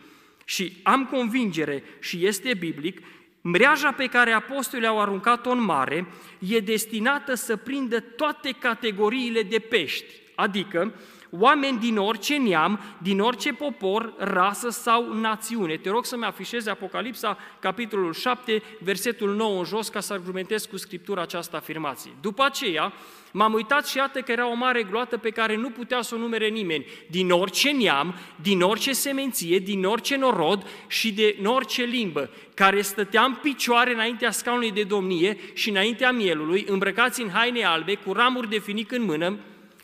și 0.46 0.78
am 0.84 1.06
convingere 1.06 1.84
și 2.00 2.26
este 2.26 2.54
biblic, 2.54 3.02
mreaja 3.42 3.92
pe 3.92 4.06
care 4.06 4.32
apostolii 4.32 4.88
au 4.88 5.02
aruncat-o 5.02 5.50
în 5.50 5.64
mare 5.64 6.08
e 6.40 6.60
destinată 6.60 7.34
să 7.34 7.56
prindă 7.56 8.00
toate 8.00 8.56
categoriile 8.60 9.42
de 9.42 9.60
pești, 9.60 10.14
adică 10.36 10.94
oameni 11.30 11.80
din 11.80 11.98
orice 11.98 12.38
neam, 12.38 12.80
din 13.02 13.20
orice 13.20 13.54
popor, 13.54 14.14
rasă 14.18 14.70
sau 14.70 15.14
națiune. 15.14 15.78
Te 15.78 15.90
rog 15.90 16.06
să-mi 16.06 16.26
afișeze 16.26 16.70
Apocalipsa, 16.70 17.38
capitolul 17.60 18.14
7, 18.14 18.64
versetul 18.80 19.36
9 19.36 19.58
în 19.58 19.64
jos, 19.64 19.90
ca 19.90 20.00
să 20.00 20.14
argumentez 20.14 20.66
cu 20.66 20.78
Scriptura 20.78 21.22
această 21.22 21.56
afirmație. 21.56 22.12
După 22.22 22.44
aceea, 22.44 22.94
m-am 23.32 23.54
uitat 23.54 23.88
și 23.88 23.98
iată 23.98 24.22
că 24.22 24.32
era 24.32 24.50
o 24.50 24.54
mare 24.54 24.84
gloată 24.84 25.18
pe 25.18 25.30
care 25.30 25.56
nu 25.56 25.70
putea 25.70 26.02
să 26.02 26.16
o 26.16 26.18
numere 26.18 26.48
nimeni, 26.48 26.86
din 27.10 27.32
orice 27.32 27.72
neam, 27.72 28.16
din 28.42 28.62
orice 28.62 28.94
semenție, 28.94 29.60
din 29.60 29.86
orice 29.86 30.16
norod 30.16 30.68
și 30.88 31.14
din 31.14 31.46
orice 31.46 31.84
limbă, 31.84 32.30
care 32.54 32.82
stătea 32.82 33.24
în 33.24 33.34
picioare 33.42 33.94
înaintea 33.94 34.32
scaunului 34.32 34.72
de 34.72 34.84
domnie 34.84 35.38
și 35.54 35.70
înaintea 35.70 36.12
mielului, 36.12 36.66
îmbrăcați 36.68 37.22
în 37.22 37.30
haine 37.30 37.64
albe, 37.64 37.94
cu 37.96 38.14
ramuri 38.14 38.50
de 38.50 38.60
finic 38.60 38.92
în 38.92 39.04
mână, 39.04 39.38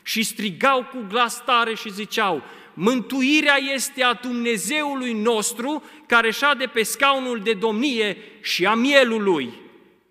și 0.04 0.22
strigau 0.22 0.84
cu 0.84 1.04
glas 1.08 1.44
tare 1.44 1.74
și 1.74 1.92
ziceau, 1.92 2.42
Mântuirea 2.74 3.56
este 3.56 4.02
a 4.02 4.14
Dumnezeului 4.14 5.12
nostru 5.12 5.82
care 6.06 6.30
șade 6.30 6.66
pe 6.66 6.82
scaunul 6.82 7.40
de 7.40 7.52
domnie 7.52 8.16
și 8.40 8.66
a 8.66 8.74
mielului. 8.74 9.52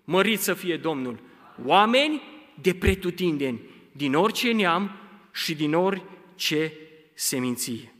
Mărit 0.04 0.40
să 0.40 0.54
fie 0.54 0.76
Domnul! 0.76 1.20
Oameni 1.64 2.22
de 2.60 2.74
pretutindeni, 2.74 3.60
din 3.92 4.14
orice 4.14 4.52
neam 4.52 4.96
și 5.32 5.54
din 5.54 5.74
orice 5.74 6.72
seminție. 7.14 7.94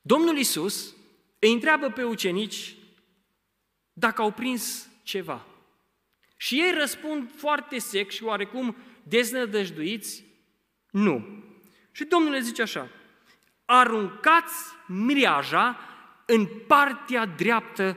Domnul 0.00 0.38
Isus 0.38 0.94
îi 1.38 1.52
întreabă 1.52 1.88
pe 1.88 2.02
ucenici 2.02 2.74
dacă 3.92 4.22
au 4.22 4.30
prins 4.30 4.88
ceva. 5.02 5.46
Și 6.36 6.60
ei 6.60 6.72
răspund 6.78 7.30
foarte 7.36 7.78
sec 7.78 8.10
și 8.10 8.24
oarecum 8.24 8.76
deznădăjduiți, 9.02 10.24
nu. 10.90 11.24
Și 11.92 12.04
Domnul 12.04 12.30
le 12.30 12.40
zice 12.40 12.62
așa, 12.62 12.88
aruncați 13.64 14.64
mriaja 14.86 15.78
în 16.26 16.46
partea 16.66 17.26
dreaptă 17.26 17.96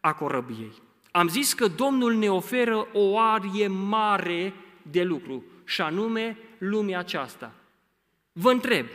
a 0.00 0.12
corăbiei. 0.12 0.72
Am 1.10 1.28
zis 1.28 1.52
că 1.52 1.68
Domnul 1.68 2.14
ne 2.14 2.30
oferă 2.30 2.88
o 2.92 3.18
arie 3.18 3.66
mare 3.66 4.54
de 4.82 5.02
lucru, 5.02 5.44
și 5.64 5.80
anume 5.80 6.38
lumea 6.58 6.98
aceasta. 6.98 7.52
Vă 8.32 8.50
întreb, 8.50 8.86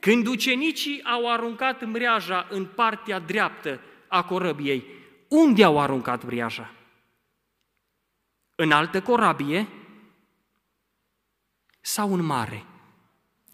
când 0.00 0.26
ucenicii 0.26 1.02
au 1.04 1.32
aruncat 1.32 1.84
mreaja 1.84 2.46
în 2.50 2.64
partea 2.64 3.18
dreaptă 3.18 3.80
a 4.08 4.24
corăbiei, 4.24 4.84
unde 5.28 5.64
au 5.64 5.80
aruncat 5.80 6.24
mreaja? 6.24 6.72
În 8.54 8.70
altă 8.70 9.02
corabie 9.02 9.68
sau 11.86 12.12
în 12.12 12.24
mare? 12.24 12.64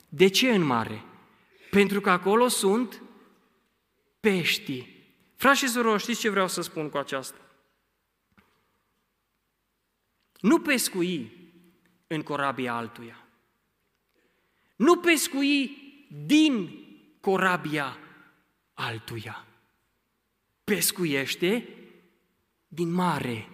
De 0.09 0.29
ce 0.29 0.51
în 0.51 0.63
mare? 0.63 1.05
Pentru 1.71 2.01
că 2.01 2.11
acolo 2.11 2.49
sunt 2.49 3.03
pești. 4.21 4.89
Frați 5.37 5.59
și 5.59 5.69
surori, 5.69 6.03
știți 6.03 6.21
ce 6.21 6.31
vreau 6.31 6.49
să 6.49 6.61
spun 6.61 6.89
cu 6.89 6.97
aceasta? 6.97 7.39
Nu 10.41 10.61
pescui 10.61 11.33
în 12.07 12.23
corabia 12.23 12.75
altuia. 12.75 13.27
Nu 14.77 14.97
pescui 14.97 15.77
din 16.27 16.85
corabia 17.21 17.99
altuia. 18.75 19.47
Pescuiește 20.65 21.69
din 22.69 22.91
mare. 22.91 23.49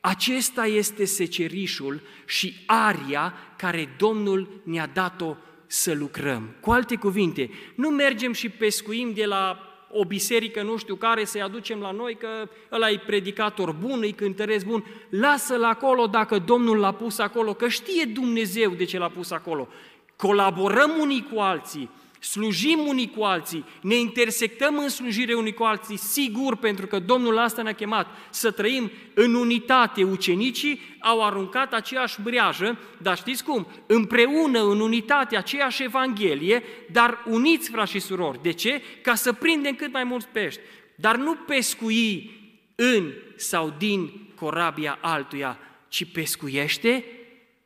Acesta 0.00 0.66
este 0.66 1.04
secerișul 1.04 2.00
și 2.26 2.54
aria 2.66 3.34
care 3.56 3.94
Domnul 3.98 4.60
ne-a 4.64 4.90
dat-o 4.92 5.36
să 5.66 5.94
lucrăm. 5.94 6.54
Cu 6.60 6.70
alte 6.70 6.96
cuvinte, 6.96 7.50
nu 7.74 7.88
mergem 7.88 8.32
și 8.32 8.48
pescuim 8.48 9.12
de 9.14 9.24
la 9.24 9.62
o 9.90 10.04
biserică 10.04 10.62
nu 10.62 10.76
știu 10.76 10.94
care 10.94 11.24
să-i 11.24 11.42
aducem 11.42 11.80
la 11.80 11.90
noi, 11.90 12.14
că 12.14 12.48
ăla 12.72 12.90
e 12.90 13.02
predicator 13.06 13.72
bun, 13.72 13.98
îi 14.02 14.12
cântăresc 14.12 14.64
bun, 14.64 14.84
lasă-l 15.08 15.64
acolo 15.64 16.06
dacă 16.06 16.38
Domnul 16.38 16.78
l-a 16.78 16.92
pus 16.92 17.18
acolo, 17.18 17.54
că 17.54 17.68
știe 17.68 18.04
Dumnezeu 18.04 18.70
de 18.70 18.84
ce 18.84 18.98
l-a 18.98 19.08
pus 19.08 19.30
acolo. 19.30 19.68
Colaborăm 20.16 20.90
unii 21.00 21.28
cu 21.32 21.40
alții, 21.40 21.90
slujim 22.20 22.78
unii 22.86 23.10
cu 23.10 23.22
alții, 23.22 23.64
ne 23.82 23.94
intersectăm 23.94 24.78
în 24.78 24.88
slujire 24.88 25.34
unii 25.34 25.54
cu 25.54 25.62
alții, 25.62 25.96
sigur, 25.96 26.56
pentru 26.56 26.86
că 26.86 26.98
Domnul 26.98 27.38
asta 27.38 27.62
ne-a 27.62 27.72
chemat 27.72 28.06
să 28.30 28.50
trăim 28.50 28.90
în 29.14 29.34
unitate. 29.34 30.02
Ucenicii 30.02 30.80
au 31.00 31.24
aruncat 31.24 31.72
aceeași 31.72 32.22
breajă, 32.22 32.78
dar 33.02 33.16
știți 33.16 33.44
cum? 33.44 33.66
Împreună, 33.86 34.62
în 34.62 34.80
unitate, 34.80 35.36
aceeași 35.36 35.82
Evanghelie, 35.82 36.62
dar 36.92 37.24
uniți, 37.26 37.70
frați 37.70 37.90
și 37.90 37.98
surori. 37.98 38.42
De 38.42 38.52
ce? 38.52 38.82
Ca 39.02 39.14
să 39.14 39.32
prindem 39.32 39.74
cât 39.74 39.92
mai 39.92 40.04
mulți 40.04 40.28
pești. 40.28 40.60
Dar 40.96 41.16
nu 41.16 41.34
pescui 41.34 42.30
în 42.74 43.12
sau 43.36 43.74
din 43.78 44.10
corabia 44.34 44.98
altuia, 45.00 45.58
ci 45.88 46.12
pescuiește 46.12 47.04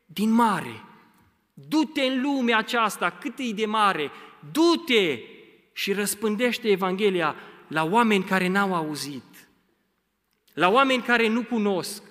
din 0.06 0.30
mare. 0.30 0.84
Du-te 1.54 2.02
în 2.02 2.22
lumea 2.22 2.58
aceasta, 2.58 3.10
cât 3.20 3.38
e 3.38 3.52
de 3.52 3.66
mare, 3.66 4.10
du-te 4.50 5.18
și 5.72 5.92
răspândește 5.92 6.68
Evanghelia 6.68 7.37
la 7.68 7.85
oameni 7.85 8.24
care 8.24 8.48
n-au 8.48 8.74
auzit, 8.74 9.48
la 10.52 10.68
oameni 10.68 11.02
care 11.02 11.28
nu 11.28 11.42
cunosc. 11.42 12.02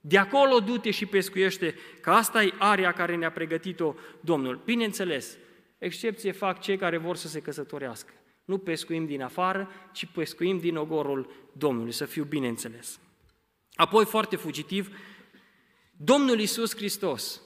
De 0.00 0.18
acolo 0.18 0.60
du-te 0.60 0.90
și 0.90 1.06
pescuiește, 1.06 1.74
că 2.00 2.10
asta 2.10 2.42
e 2.42 2.52
area 2.58 2.92
care 2.92 3.16
ne-a 3.16 3.30
pregătit-o 3.30 3.94
Domnul. 4.20 4.60
Bineînțeles, 4.64 5.36
excepție 5.78 6.32
fac 6.32 6.60
cei 6.60 6.76
care 6.76 6.96
vor 6.96 7.16
să 7.16 7.28
se 7.28 7.40
căsătorească. 7.40 8.12
Nu 8.44 8.58
pescuim 8.58 9.06
din 9.06 9.22
afară, 9.22 9.70
ci 9.92 10.06
pescuim 10.06 10.58
din 10.58 10.76
ogorul 10.76 11.30
Domnului, 11.52 11.92
să 11.92 12.04
fiu 12.04 12.24
bineînțeles. 12.24 13.00
Apoi, 13.74 14.04
foarte 14.04 14.36
fugitiv, 14.36 14.96
Domnul 15.96 16.40
Isus 16.40 16.76
Hristos, 16.76 17.42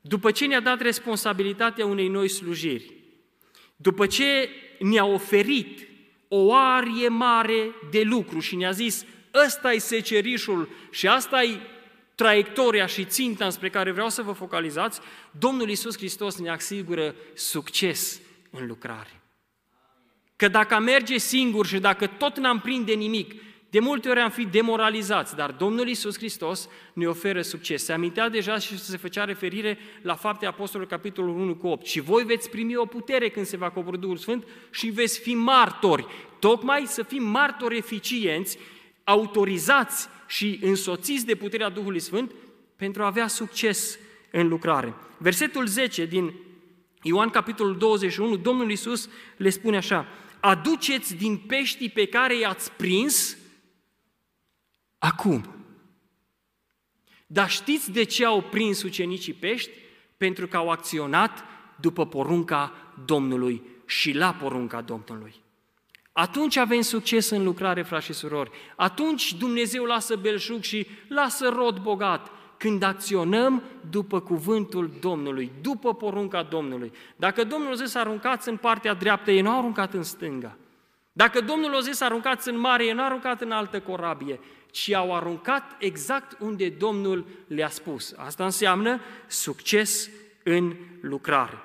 după 0.00 0.30
ce 0.30 0.46
ne-a 0.46 0.60
dat 0.60 0.80
responsabilitatea 0.80 1.86
unei 1.86 2.08
noi 2.08 2.28
slujiri, 2.28 3.03
după 3.84 4.06
ce 4.06 4.48
ne-a 4.78 5.04
oferit 5.04 5.88
o 6.28 6.54
arie 6.54 7.08
mare 7.08 7.74
de 7.90 8.02
lucru 8.02 8.40
și 8.40 8.56
ne-a 8.56 8.70
zis, 8.70 9.04
ăsta 9.44 9.72
e 9.72 9.78
secerișul 9.78 10.68
și 10.90 11.08
asta 11.08 11.42
e 11.42 11.58
traiectoria 12.14 12.86
și 12.86 13.04
ținta 13.04 13.50
spre 13.50 13.70
care 13.70 13.90
vreau 13.90 14.08
să 14.08 14.22
vă 14.22 14.32
focalizați, 14.32 15.00
Domnul 15.30 15.68
Iisus 15.68 15.96
Hristos 15.96 16.38
ne 16.38 16.50
asigură 16.50 17.14
succes 17.34 18.20
în 18.50 18.66
lucrare. 18.66 19.20
Că 20.36 20.48
dacă 20.48 20.78
merge 20.78 21.18
singur 21.18 21.66
și 21.66 21.78
dacă 21.78 22.06
tot 22.06 22.38
n-am 22.38 22.60
prinde 22.60 22.92
nimic, 22.92 23.34
de 23.74 23.80
multe 23.80 24.08
ori 24.08 24.20
am 24.20 24.30
fi 24.30 24.44
demoralizați, 24.44 25.36
dar 25.36 25.50
Domnul 25.50 25.88
Iisus 25.88 26.16
Hristos 26.16 26.68
ne 26.92 27.06
oferă 27.06 27.42
succes. 27.42 27.84
Se 27.84 27.92
amintea 27.92 28.28
deja 28.28 28.58
și 28.58 28.78
se 28.78 28.96
făcea 28.96 29.24
referire 29.24 29.78
la 30.02 30.14
fapte 30.14 30.46
Apostolului 30.46 30.92
capitolul 30.92 31.40
1 31.40 31.54
cu 31.54 31.66
8. 31.66 31.86
Și 31.86 32.00
voi 32.00 32.24
veți 32.24 32.50
primi 32.50 32.76
o 32.76 32.84
putere 32.84 33.28
când 33.28 33.46
se 33.46 33.56
va 33.56 33.70
coborî 33.70 33.98
Duhul 33.98 34.16
Sfânt 34.16 34.46
și 34.70 34.86
veți 34.86 35.20
fi 35.20 35.34
martori. 35.34 36.06
Tocmai 36.38 36.84
să 36.86 37.02
fim 37.02 37.24
martori 37.24 37.76
eficienți, 37.76 38.58
autorizați 39.04 40.08
și 40.26 40.58
însoțiți 40.62 41.26
de 41.26 41.34
puterea 41.34 41.68
Duhului 41.68 42.00
Sfânt 42.00 42.32
pentru 42.76 43.02
a 43.02 43.06
avea 43.06 43.26
succes 43.26 43.98
în 44.30 44.48
lucrare. 44.48 44.94
Versetul 45.18 45.66
10 45.66 46.04
din 46.04 46.32
Ioan 47.02 47.28
capitolul 47.30 47.76
21, 47.78 48.36
Domnul 48.36 48.70
Iisus 48.70 49.08
le 49.36 49.50
spune 49.50 49.76
așa, 49.76 50.06
aduceți 50.40 51.14
din 51.14 51.36
peștii 51.36 51.90
pe 51.90 52.06
care 52.06 52.38
i-ați 52.38 52.72
prins 52.72 53.36
acum. 55.04 55.44
Dar 57.26 57.50
știți 57.50 57.92
de 57.92 58.02
ce 58.02 58.24
au 58.24 58.40
prins 58.40 58.82
ucenicii 58.82 59.32
pești? 59.32 59.70
Pentru 60.16 60.46
că 60.46 60.56
au 60.56 60.70
acționat 60.70 61.44
după 61.80 62.06
porunca 62.06 62.72
Domnului 63.04 63.62
și 63.86 64.12
la 64.12 64.32
porunca 64.32 64.80
Domnului. 64.80 65.34
Atunci 66.12 66.56
avem 66.56 66.80
succes 66.80 67.30
în 67.30 67.44
lucrare, 67.44 67.82
frați 67.82 68.04
și 68.04 68.12
surori. 68.12 68.50
Atunci 68.76 69.34
Dumnezeu 69.34 69.84
lasă 69.84 70.16
belșug 70.16 70.62
și 70.62 70.86
lasă 71.08 71.48
rod 71.48 71.78
bogat 71.78 72.30
când 72.56 72.82
acționăm 72.82 73.62
după 73.90 74.20
cuvântul 74.20 74.90
Domnului, 75.00 75.52
după 75.60 75.94
porunca 75.94 76.42
Domnului. 76.42 76.92
Dacă 77.16 77.44
Domnul 77.44 77.72
a 77.72 77.74
zis 77.74 77.94
aruncați 77.94 78.48
în 78.48 78.56
partea 78.56 78.94
dreaptă, 78.94 79.30
ei 79.30 79.40
nu 79.40 79.50
au 79.50 79.58
aruncat 79.58 79.94
în 79.94 80.02
stânga. 80.02 80.56
Dacă 81.12 81.40
Domnul 81.40 81.74
a 81.74 81.80
zis 81.80 82.00
aruncați 82.00 82.48
în 82.48 82.58
mare, 82.58 82.84
ei 82.84 82.92
nu 82.92 83.00
au 83.00 83.06
aruncat 83.06 83.40
în 83.40 83.50
altă 83.50 83.80
corabie 83.80 84.40
ci 84.74 84.92
au 84.92 85.14
aruncat 85.14 85.76
exact 85.78 86.36
unde 86.40 86.68
Domnul 86.68 87.26
le-a 87.46 87.68
spus. 87.68 88.14
Asta 88.16 88.44
înseamnă 88.44 89.00
succes 89.26 90.10
în 90.42 90.76
lucrare. 91.00 91.58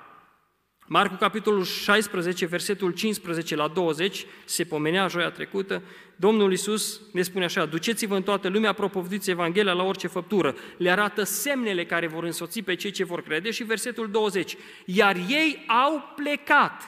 Marcu, 0.87 1.15
capitolul 1.15 1.63
16, 1.63 2.45
versetul 2.45 2.91
15 2.91 3.55
la 3.55 3.67
20, 3.67 4.25
se 4.45 4.63
pomenea 4.63 5.07
joia 5.07 5.29
trecută, 5.29 5.81
Domnul 6.15 6.51
Iisus 6.51 7.01
ne 7.12 7.21
spune 7.21 7.45
așa, 7.45 7.65
duceți-vă 7.65 8.15
în 8.15 8.23
toată 8.23 8.47
lumea, 8.47 8.73
propovăduiți 8.73 9.29
Evanghelia 9.29 9.73
la 9.73 9.83
orice 9.83 10.07
făptură, 10.07 10.55
le 10.77 10.91
arată 10.91 11.23
semnele 11.23 11.85
care 11.85 12.07
vor 12.07 12.23
însoți 12.23 12.62
pe 12.62 12.75
cei 12.75 12.91
ce 12.91 13.03
vor 13.03 13.21
crede 13.21 13.51
și 13.51 13.63
versetul 13.63 14.12
20, 14.12 14.57
iar 14.85 15.15
ei 15.15 15.65
au 15.67 16.13
plecat 16.15 16.81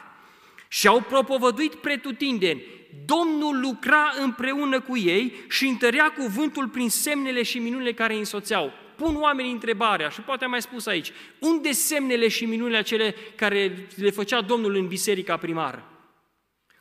și 0.67 0.87
au 0.87 1.01
propovăduit 1.01 1.75
pretutindeni, 1.75 2.63
Domnul 3.05 3.59
lucra 3.59 4.13
împreună 4.21 4.81
cu 4.81 4.97
ei 4.97 5.33
și 5.49 5.65
întărea 5.65 6.13
cuvântul 6.17 6.67
prin 6.67 6.89
semnele 6.89 7.43
și 7.43 7.59
minunile 7.59 7.93
care 7.93 8.13
îi 8.13 8.19
însoțeau. 8.19 8.71
Pun 8.95 9.15
oamenii 9.15 9.51
întrebarea, 9.51 10.09
și 10.09 10.21
poate 10.21 10.43
am 10.43 10.49
mai 10.49 10.61
spus 10.61 10.85
aici, 10.85 11.11
unde 11.39 11.71
semnele 11.71 12.27
și 12.27 12.45
minunile 12.45 12.77
acele 12.77 13.15
care 13.35 13.87
le 13.95 14.09
făcea 14.09 14.41
Domnul 14.41 14.75
în 14.75 14.87
biserica 14.87 15.37
primară? 15.37 15.85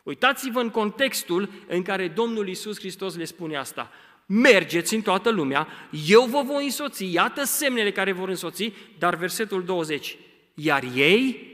Uitați-vă 0.03 0.61
în 0.61 0.71
contextul 0.71 1.51
în 1.67 1.83
care 1.83 2.09
Domnul 2.09 2.49
Iisus 2.49 2.79
Hristos 2.79 3.17
le 3.17 3.25
spune 3.25 3.57
asta. 3.57 3.91
Mergeți 4.27 4.95
în 4.95 5.03
toată 5.03 5.31
lumea, 5.31 5.69
eu 6.07 6.23
vă 6.23 6.43
voi 6.43 6.65
însoți, 6.65 7.13
iată 7.13 7.45
semnele 7.45 7.93
care 7.93 8.13
vor 8.13 8.29
însoți, 8.29 8.73
dar 8.99 9.15
versetul 9.15 9.65
20, 9.65 10.17
iar 10.55 10.85
ei 10.95 11.49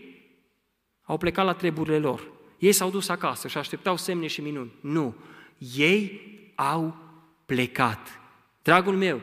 au 1.03 1.17
plecat 1.17 1.45
la 1.45 1.55
treburile 1.55 1.99
lor. 1.99 2.36
Ei 2.59 2.73
s-au 2.73 2.91
dus 2.91 3.09
acasă 3.09 3.49
și 3.49 3.59
așteptau 3.59 3.97
semne 3.97 4.27
și 4.27 4.41
minuni. 4.41 4.73
Nu. 4.81 5.15
Ei 5.77 6.21
au 6.55 6.97
plecat. 7.47 8.21
Dragul 8.63 8.97
meu, 8.97 9.21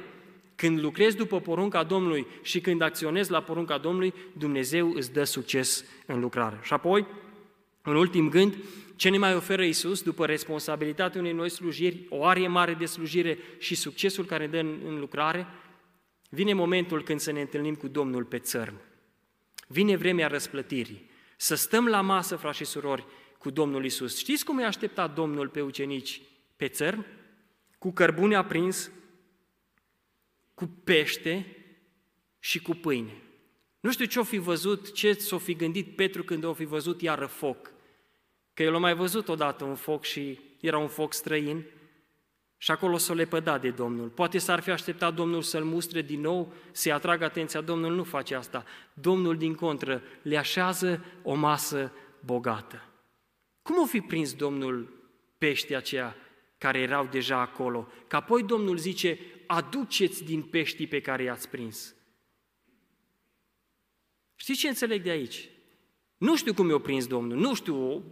când 0.55 0.79
lucrezi 0.79 1.15
după 1.15 1.39
porunca 1.39 1.83
Domnului 1.83 2.27
și 2.41 2.61
când 2.61 2.81
acționezi 2.81 3.31
la 3.31 3.41
porunca 3.41 3.77
Domnului, 3.77 4.13
Dumnezeu 4.37 4.93
îți 4.93 5.13
dă 5.13 5.23
succes 5.23 5.85
în 6.05 6.19
lucrare. 6.19 6.59
Și 6.61 6.73
apoi, 6.73 7.07
în 7.81 7.95
ultim 7.95 8.29
gând, 8.29 8.55
ce 8.95 9.09
ne 9.09 9.17
mai 9.17 9.35
oferă 9.35 9.63
Isus 9.63 10.01
după 10.01 10.25
responsabilitatea 10.25 11.19
unei 11.19 11.33
noi 11.33 11.49
slujiri, 11.49 12.05
o 12.09 12.25
arie 12.25 12.47
mare 12.47 12.73
de 12.73 12.85
slujire 12.85 13.37
și 13.57 13.75
succesul 13.75 14.25
care 14.25 14.45
ne 14.45 14.51
dă 14.51 14.57
în, 14.57 14.79
în 14.85 14.99
lucrare? 14.99 15.47
Vine 16.29 16.53
momentul 16.53 17.03
când 17.03 17.19
să 17.19 17.31
ne 17.31 17.41
întâlnim 17.41 17.75
cu 17.75 17.87
Domnul 17.87 18.23
pe 18.23 18.37
țărm. 18.37 18.73
Vine 19.67 19.95
vremea 19.95 20.27
răsplătirii. 20.27 21.09
Să 21.37 21.55
stăm 21.55 21.87
la 21.87 22.01
masă, 22.01 22.35
frați 22.35 22.57
și 22.57 22.65
surori, 22.65 23.05
cu 23.43 23.49
Domnul 23.49 23.85
Isus. 23.85 24.17
Știți 24.17 24.45
cum 24.45 24.59
i-a 24.59 24.67
așteptat 24.67 25.13
Domnul 25.13 25.47
pe 25.47 25.61
ucenici 25.61 26.21
pe 26.55 26.67
țărm? 26.67 27.05
Cu 27.77 27.91
cărbune 27.91 28.35
aprins, 28.35 28.91
cu 30.53 30.65
pește 30.83 31.57
și 32.39 32.61
cu 32.61 32.73
pâine. 32.73 33.21
Nu 33.79 33.91
știu 33.91 34.05
ce 34.05 34.19
o 34.19 34.23
fi 34.23 34.37
văzut, 34.37 34.93
ce 34.93 35.13
s-o 35.13 35.37
fi 35.37 35.55
gândit 35.55 35.95
Petru 35.95 36.23
când 36.23 36.43
o 36.43 36.53
fi 36.53 36.65
văzut 36.65 37.01
iară 37.01 37.25
foc. 37.25 37.71
Că 38.53 38.63
el 38.63 38.75
a 38.75 38.77
mai 38.77 38.95
văzut 38.95 39.27
odată 39.27 39.63
un 39.63 39.75
foc 39.75 40.03
și 40.03 40.39
era 40.59 40.77
un 40.77 40.87
foc 40.87 41.13
străin 41.13 41.65
și 42.57 42.71
acolo 42.71 42.97
s-o 42.97 43.13
lepăda 43.13 43.57
de 43.57 43.69
Domnul. 43.69 44.07
Poate 44.07 44.37
s-ar 44.37 44.59
fi 44.59 44.69
așteptat 44.69 45.13
Domnul 45.13 45.41
să-l 45.41 45.63
mustre 45.63 46.01
din 46.01 46.21
nou, 46.21 46.53
să-i 46.71 46.91
atragă 46.91 47.23
atenția. 47.23 47.61
Domnul 47.61 47.95
nu 47.95 48.03
face 48.03 48.35
asta. 48.35 48.65
Domnul, 48.93 49.37
din 49.37 49.55
contră, 49.55 50.01
le 50.21 50.37
așează 50.37 51.05
o 51.23 51.33
masă 51.33 51.91
bogată. 52.19 52.87
Cum 53.63 53.81
o 53.81 53.85
fi 53.85 54.01
prins 54.01 54.33
Domnul 54.33 55.01
peștii 55.37 55.75
aceia 55.75 56.15
care 56.57 56.79
erau 56.79 57.05
deja 57.05 57.39
acolo? 57.39 57.87
Că 58.07 58.15
apoi 58.15 58.43
Domnul 58.43 58.77
zice, 58.77 59.19
aduceți 59.47 60.23
din 60.23 60.41
peștii 60.41 60.87
pe 60.87 61.01
care 61.01 61.23
i-ați 61.23 61.49
prins. 61.49 61.95
Știți 64.35 64.59
ce 64.59 64.67
înțeleg 64.67 65.03
de 65.03 65.09
aici? 65.09 65.49
Nu 66.17 66.35
știu 66.35 66.53
cum 66.53 66.69
i-a 66.69 66.77
prins 66.77 67.07
Domnul, 67.07 67.37
nu 67.37 67.53
știu, 67.53 68.03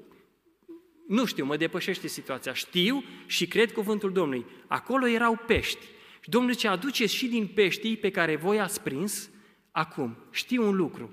nu 1.08 1.26
știu, 1.26 1.45
mă 1.45 1.58
depășește 1.58 2.08
situația. 2.08 2.54
Știu 2.54 3.04
și 3.26 3.47
cred 3.47 3.72
cuvântul 3.72 4.12
Domnului. 4.12 4.45
Acolo 4.68 5.08
erau 5.08 5.36
pești. 5.47 5.86
Și 6.22 6.30
Domnul 6.30 6.52
zice, 6.52 6.68
aduceți 6.68 7.16
și 7.16 7.28
din 7.28 7.47
peștii 7.47 7.97
pe 7.97 8.12
care 8.12 8.36
voi 8.36 8.60
ați 8.60 8.82
prins 8.82 9.30
acum. 9.72 10.18
Știu 10.32 10.68
un 10.68 10.76
lucru. 10.76 11.12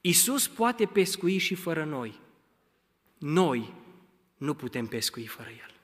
Isus 0.00 0.48
poate 0.48 0.86
pescui 0.86 1.38
și 1.38 1.54
fără 1.54 1.84
noi. 1.84 2.22
Noi 3.26 3.74
nu 4.36 4.54
putem 4.54 4.86
pescui 4.86 5.26
fără 5.26 5.48
El. 5.48 5.74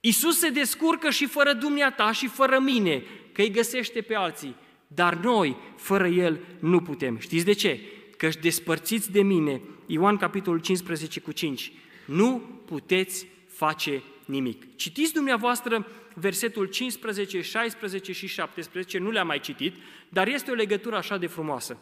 Isus 0.00 0.38
se 0.38 0.48
descurcă 0.48 1.10
și 1.10 1.26
fără 1.26 1.52
dumneata 1.52 2.12
și 2.12 2.26
fără 2.26 2.58
mine, 2.58 3.02
că 3.32 3.40
îi 3.40 3.50
găsește 3.50 4.00
pe 4.00 4.14
alții. 4.14 4.56
Dar 4.86 5.14
noi, 5.14 5.56
fără 5.76 6.06
El, 6.06 6.40
nu 6.58 6.80
putem. 6.80 7.18
Știți 7.18 7.44
de 7.44 7.52
ce? 7.52 7.80
Că-și 8.16 8.38
despărțiți 8.38 9.10
de 9.10 9.22
mine, 9.22 9.60
Ioan 9.86 10.16
capitolul 10.16 10.60
15 10.60 11.20
cu 11.20 11.32
5, 11.32 11.72
nu 12.04 12.38
puteți 12.64 13.26
face 13.46 14.02
nimic. 14.24 14.76
Citiți 14.76 15.12
dumneavoastră 15.12 15.86
versetul 16.14 16.66
15, 16.66 17.40
16 17.40 18.12
și 18.12 18.26
17, 18.26 18.98
nu 18.98 19.10
le-am 19.10 19.26
mai 19.26 19.40
citit, 19.40 19.74
dar 20.08 20.28
este 20.28 20.50
o 20.50 20.54
legătură 20.54 20.96
așa 20.96 21.16
de 21.16 21.26
frumoasă. 21.26 21.78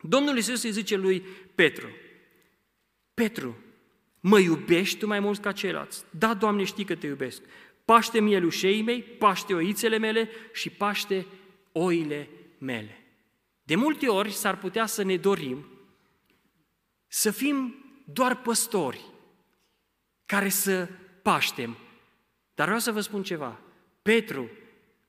Domnul 0.00 0.36
Iisus 0.36 0.62
îi 0.62 0.70
zice 0.70 0.96
lui 0.96 1.22
Petru, 1.54 1.88
Petru, 3.18 3.56
Mă 4.20 4.38
iubești 4.38 4.98
tu 4.98 5.06
mai 5.06 5.20
mult 5.20 5.40
ca 5.40 5.52
ceilalți? 5.52 6.04
Da, 6.10 6.34
Doamne, 6.34 6.64
știi 6.64 6.84
că 6.84 6.94
te 6.94 7.06
iubesc. 7.06 7.42
Paște 7.84 8.20
mielușei 8.20 8.82
mei, 8.82 9.02
paște 9.02 9.54
oițele 9.54 9.98
mele 9.98 10.30
și 10.52 10.70
paște 10.70 11.26
oile 11.72 12.28
mele. 12.58 13.02
De 13.62 13.74
multe 13.74 14.08
ori 14.08 14.32
s-ar 14.32 14.58
putea 14.58 14.86
să 14.86 15.02
ne 15.02 15.16
dorim 15.16 15.66
să 17.06 17.30
fim 17.30 17.84
doar 18.04 18.40
păstori 18.40 19.04
care 20.26 20.48
să 20.48 20.88
paștem. 21.22 21.76
Dar 22.54 22.66
vreau 22.66 22.80
să 22.80 22.92
vă 22.92 23.00
spun 23.00 23.22
ceva. 23.22 23.60
Petru, 24.02 24.50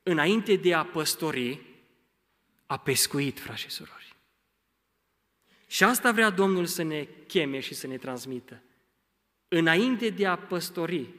înainte 0.03 0.55
de 0.55 0.74
a 0.74 0.86
păstori, 0.86 1.60
a 2.66 2.78
pescuit, 2.78 3.39
frați 3.39 3.62
și 3.62 3.70
surori. 3.70 4.09
Și 5.70 5.84
asta 5.84 6.11
vrea 6.11 6.30
Domnul 6.30 6.65
să 6.65 6.84
ne 6.84 7.07
cheme 7.28 7.59
și 7.59 7.74
să 7.74 7.88
ne 7.88 7.97
transmită 7.97 8.61
înainte 9.49 10.09
de 10.09 10.28
a 10.28 10.36
păstori, 10.36 11.09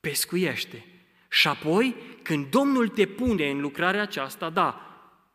pescuiește. 0.00 0.84
Și 1.28 1.48
apoi, 1.48 1.96
când 2.22 2.50
Domnul 2.50 2.88
te 2.88 3.06
pune 3.06 3.50
în 3.50 3.60
lucrarea 3.60 4.02
aceasta, 4.02 4.50
da, 4.50 4.80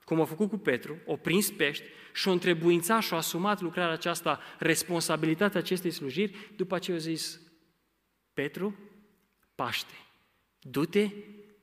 cum 0.03 0.21
a 0.21 0.25
făcut 0.25 0.49
cu 0.49 0.57
Petru, 0.57 0.97
o 1.05 1.15
prins 1.15 1.49
pești 1.49 1.83
și 2.13 2.27
o 2.27 2.31
întrebuința 2.31 2.99
și 2.99 3.13
o 3.13 3.15
asumat 3.15 3.61
lucrarea 3.61 3.93
aceasta, 3.93 4.39
responsabilitatea 4.59 5.59
acestei 5.59 5.91
slujiri, 5.91 6.51
după 6.55 6.79
ce 6.79 6.91
a 6.91 6.97
zis, 6.97 7.41
Petru, 8.33 8.79
paște, 9.55 9.93
du-te 10.59 11.09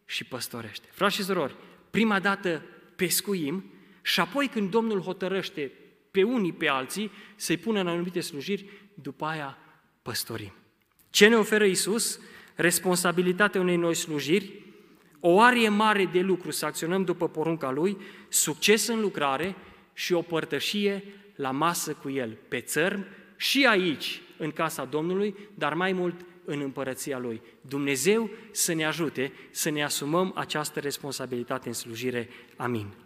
și 0.04 0.24
păstorește. 0.24 0.88
Frați 0.90 1.14
și 1.14 1.24
surori, 1.24 1.56
prima 1.90 2.20
dată 2.20 2.62
pescuim 2.96 3.72
și 4.02 4.20
apoi 4.20 4.48
când 4.48 4.70
Domnul 4.70 5.00
hotărăște 5.00 5.72
pe 6.10 6.22
unii 6.22 6.52
pe 6.52 6.68
alții 6.68 7.10
să-i 7.36 7.56
pună 7.56 7.80
în 7.80 7.86
anumite 7.86 8.20
slujiri, 8.20 8.70
după 8.94 9.24
aia 9.24 9.58
păstorim. 10.02 10.52
Ce 11.10 11.28
ne 11.28 11.36
oferă 11.36 11.64
Isus? 11.64 12.20
Responsabilitatea 12.54 13.60
unei 13.60 13.76
noi 13.76 13.94
slujiri, 13.94 14.62
o 15.20 15.40
arie 15.40 15.68
mare 15.68 16.04
de 16.04 16.20
lucru 16.20 16.50
să 16.50 16.66
acționăm 16.66 17.04
după 17.04 17.28
porunca 17.28 17.70
Lui, 17.70 17.96
succes 18.28 18.86
în 18.86 19.00
lucrare 19.00 19.56
și 19.92 20.12
o 20.12 20.22
părtășie 20.22 21.04
la 21.34 21.50
masă 21.50 21.92
cu 21.92 22.10
El, 22.10 22.38
pe 22.48 22.60
țărm 22.60 23.06
și 23.36 23.66
aici, 23.66 24.20
în 24.36 24.50
casa 24.50 24.84
Domnului, 24.84 25.34
dar 25.54 25.74
mai 25.74 25.92
mult 25.92 26.24
în 26.44 26.60
împărăția 26.60 27.18
Lui. 27.18 27.42
Dumnezeu 27.60 28.30
să 28.50 28.72
ne 28.74 28.84
ajute 28.84 29.32
să 29.50 29.70
ne 29.70 29.84
asumăm 29.84 30.32
această 30.34 30.80
responsabilitate 30.80 31.68
în 31.68 31.74
slujire. 31.74 32.28
Amin. 32.56 32.88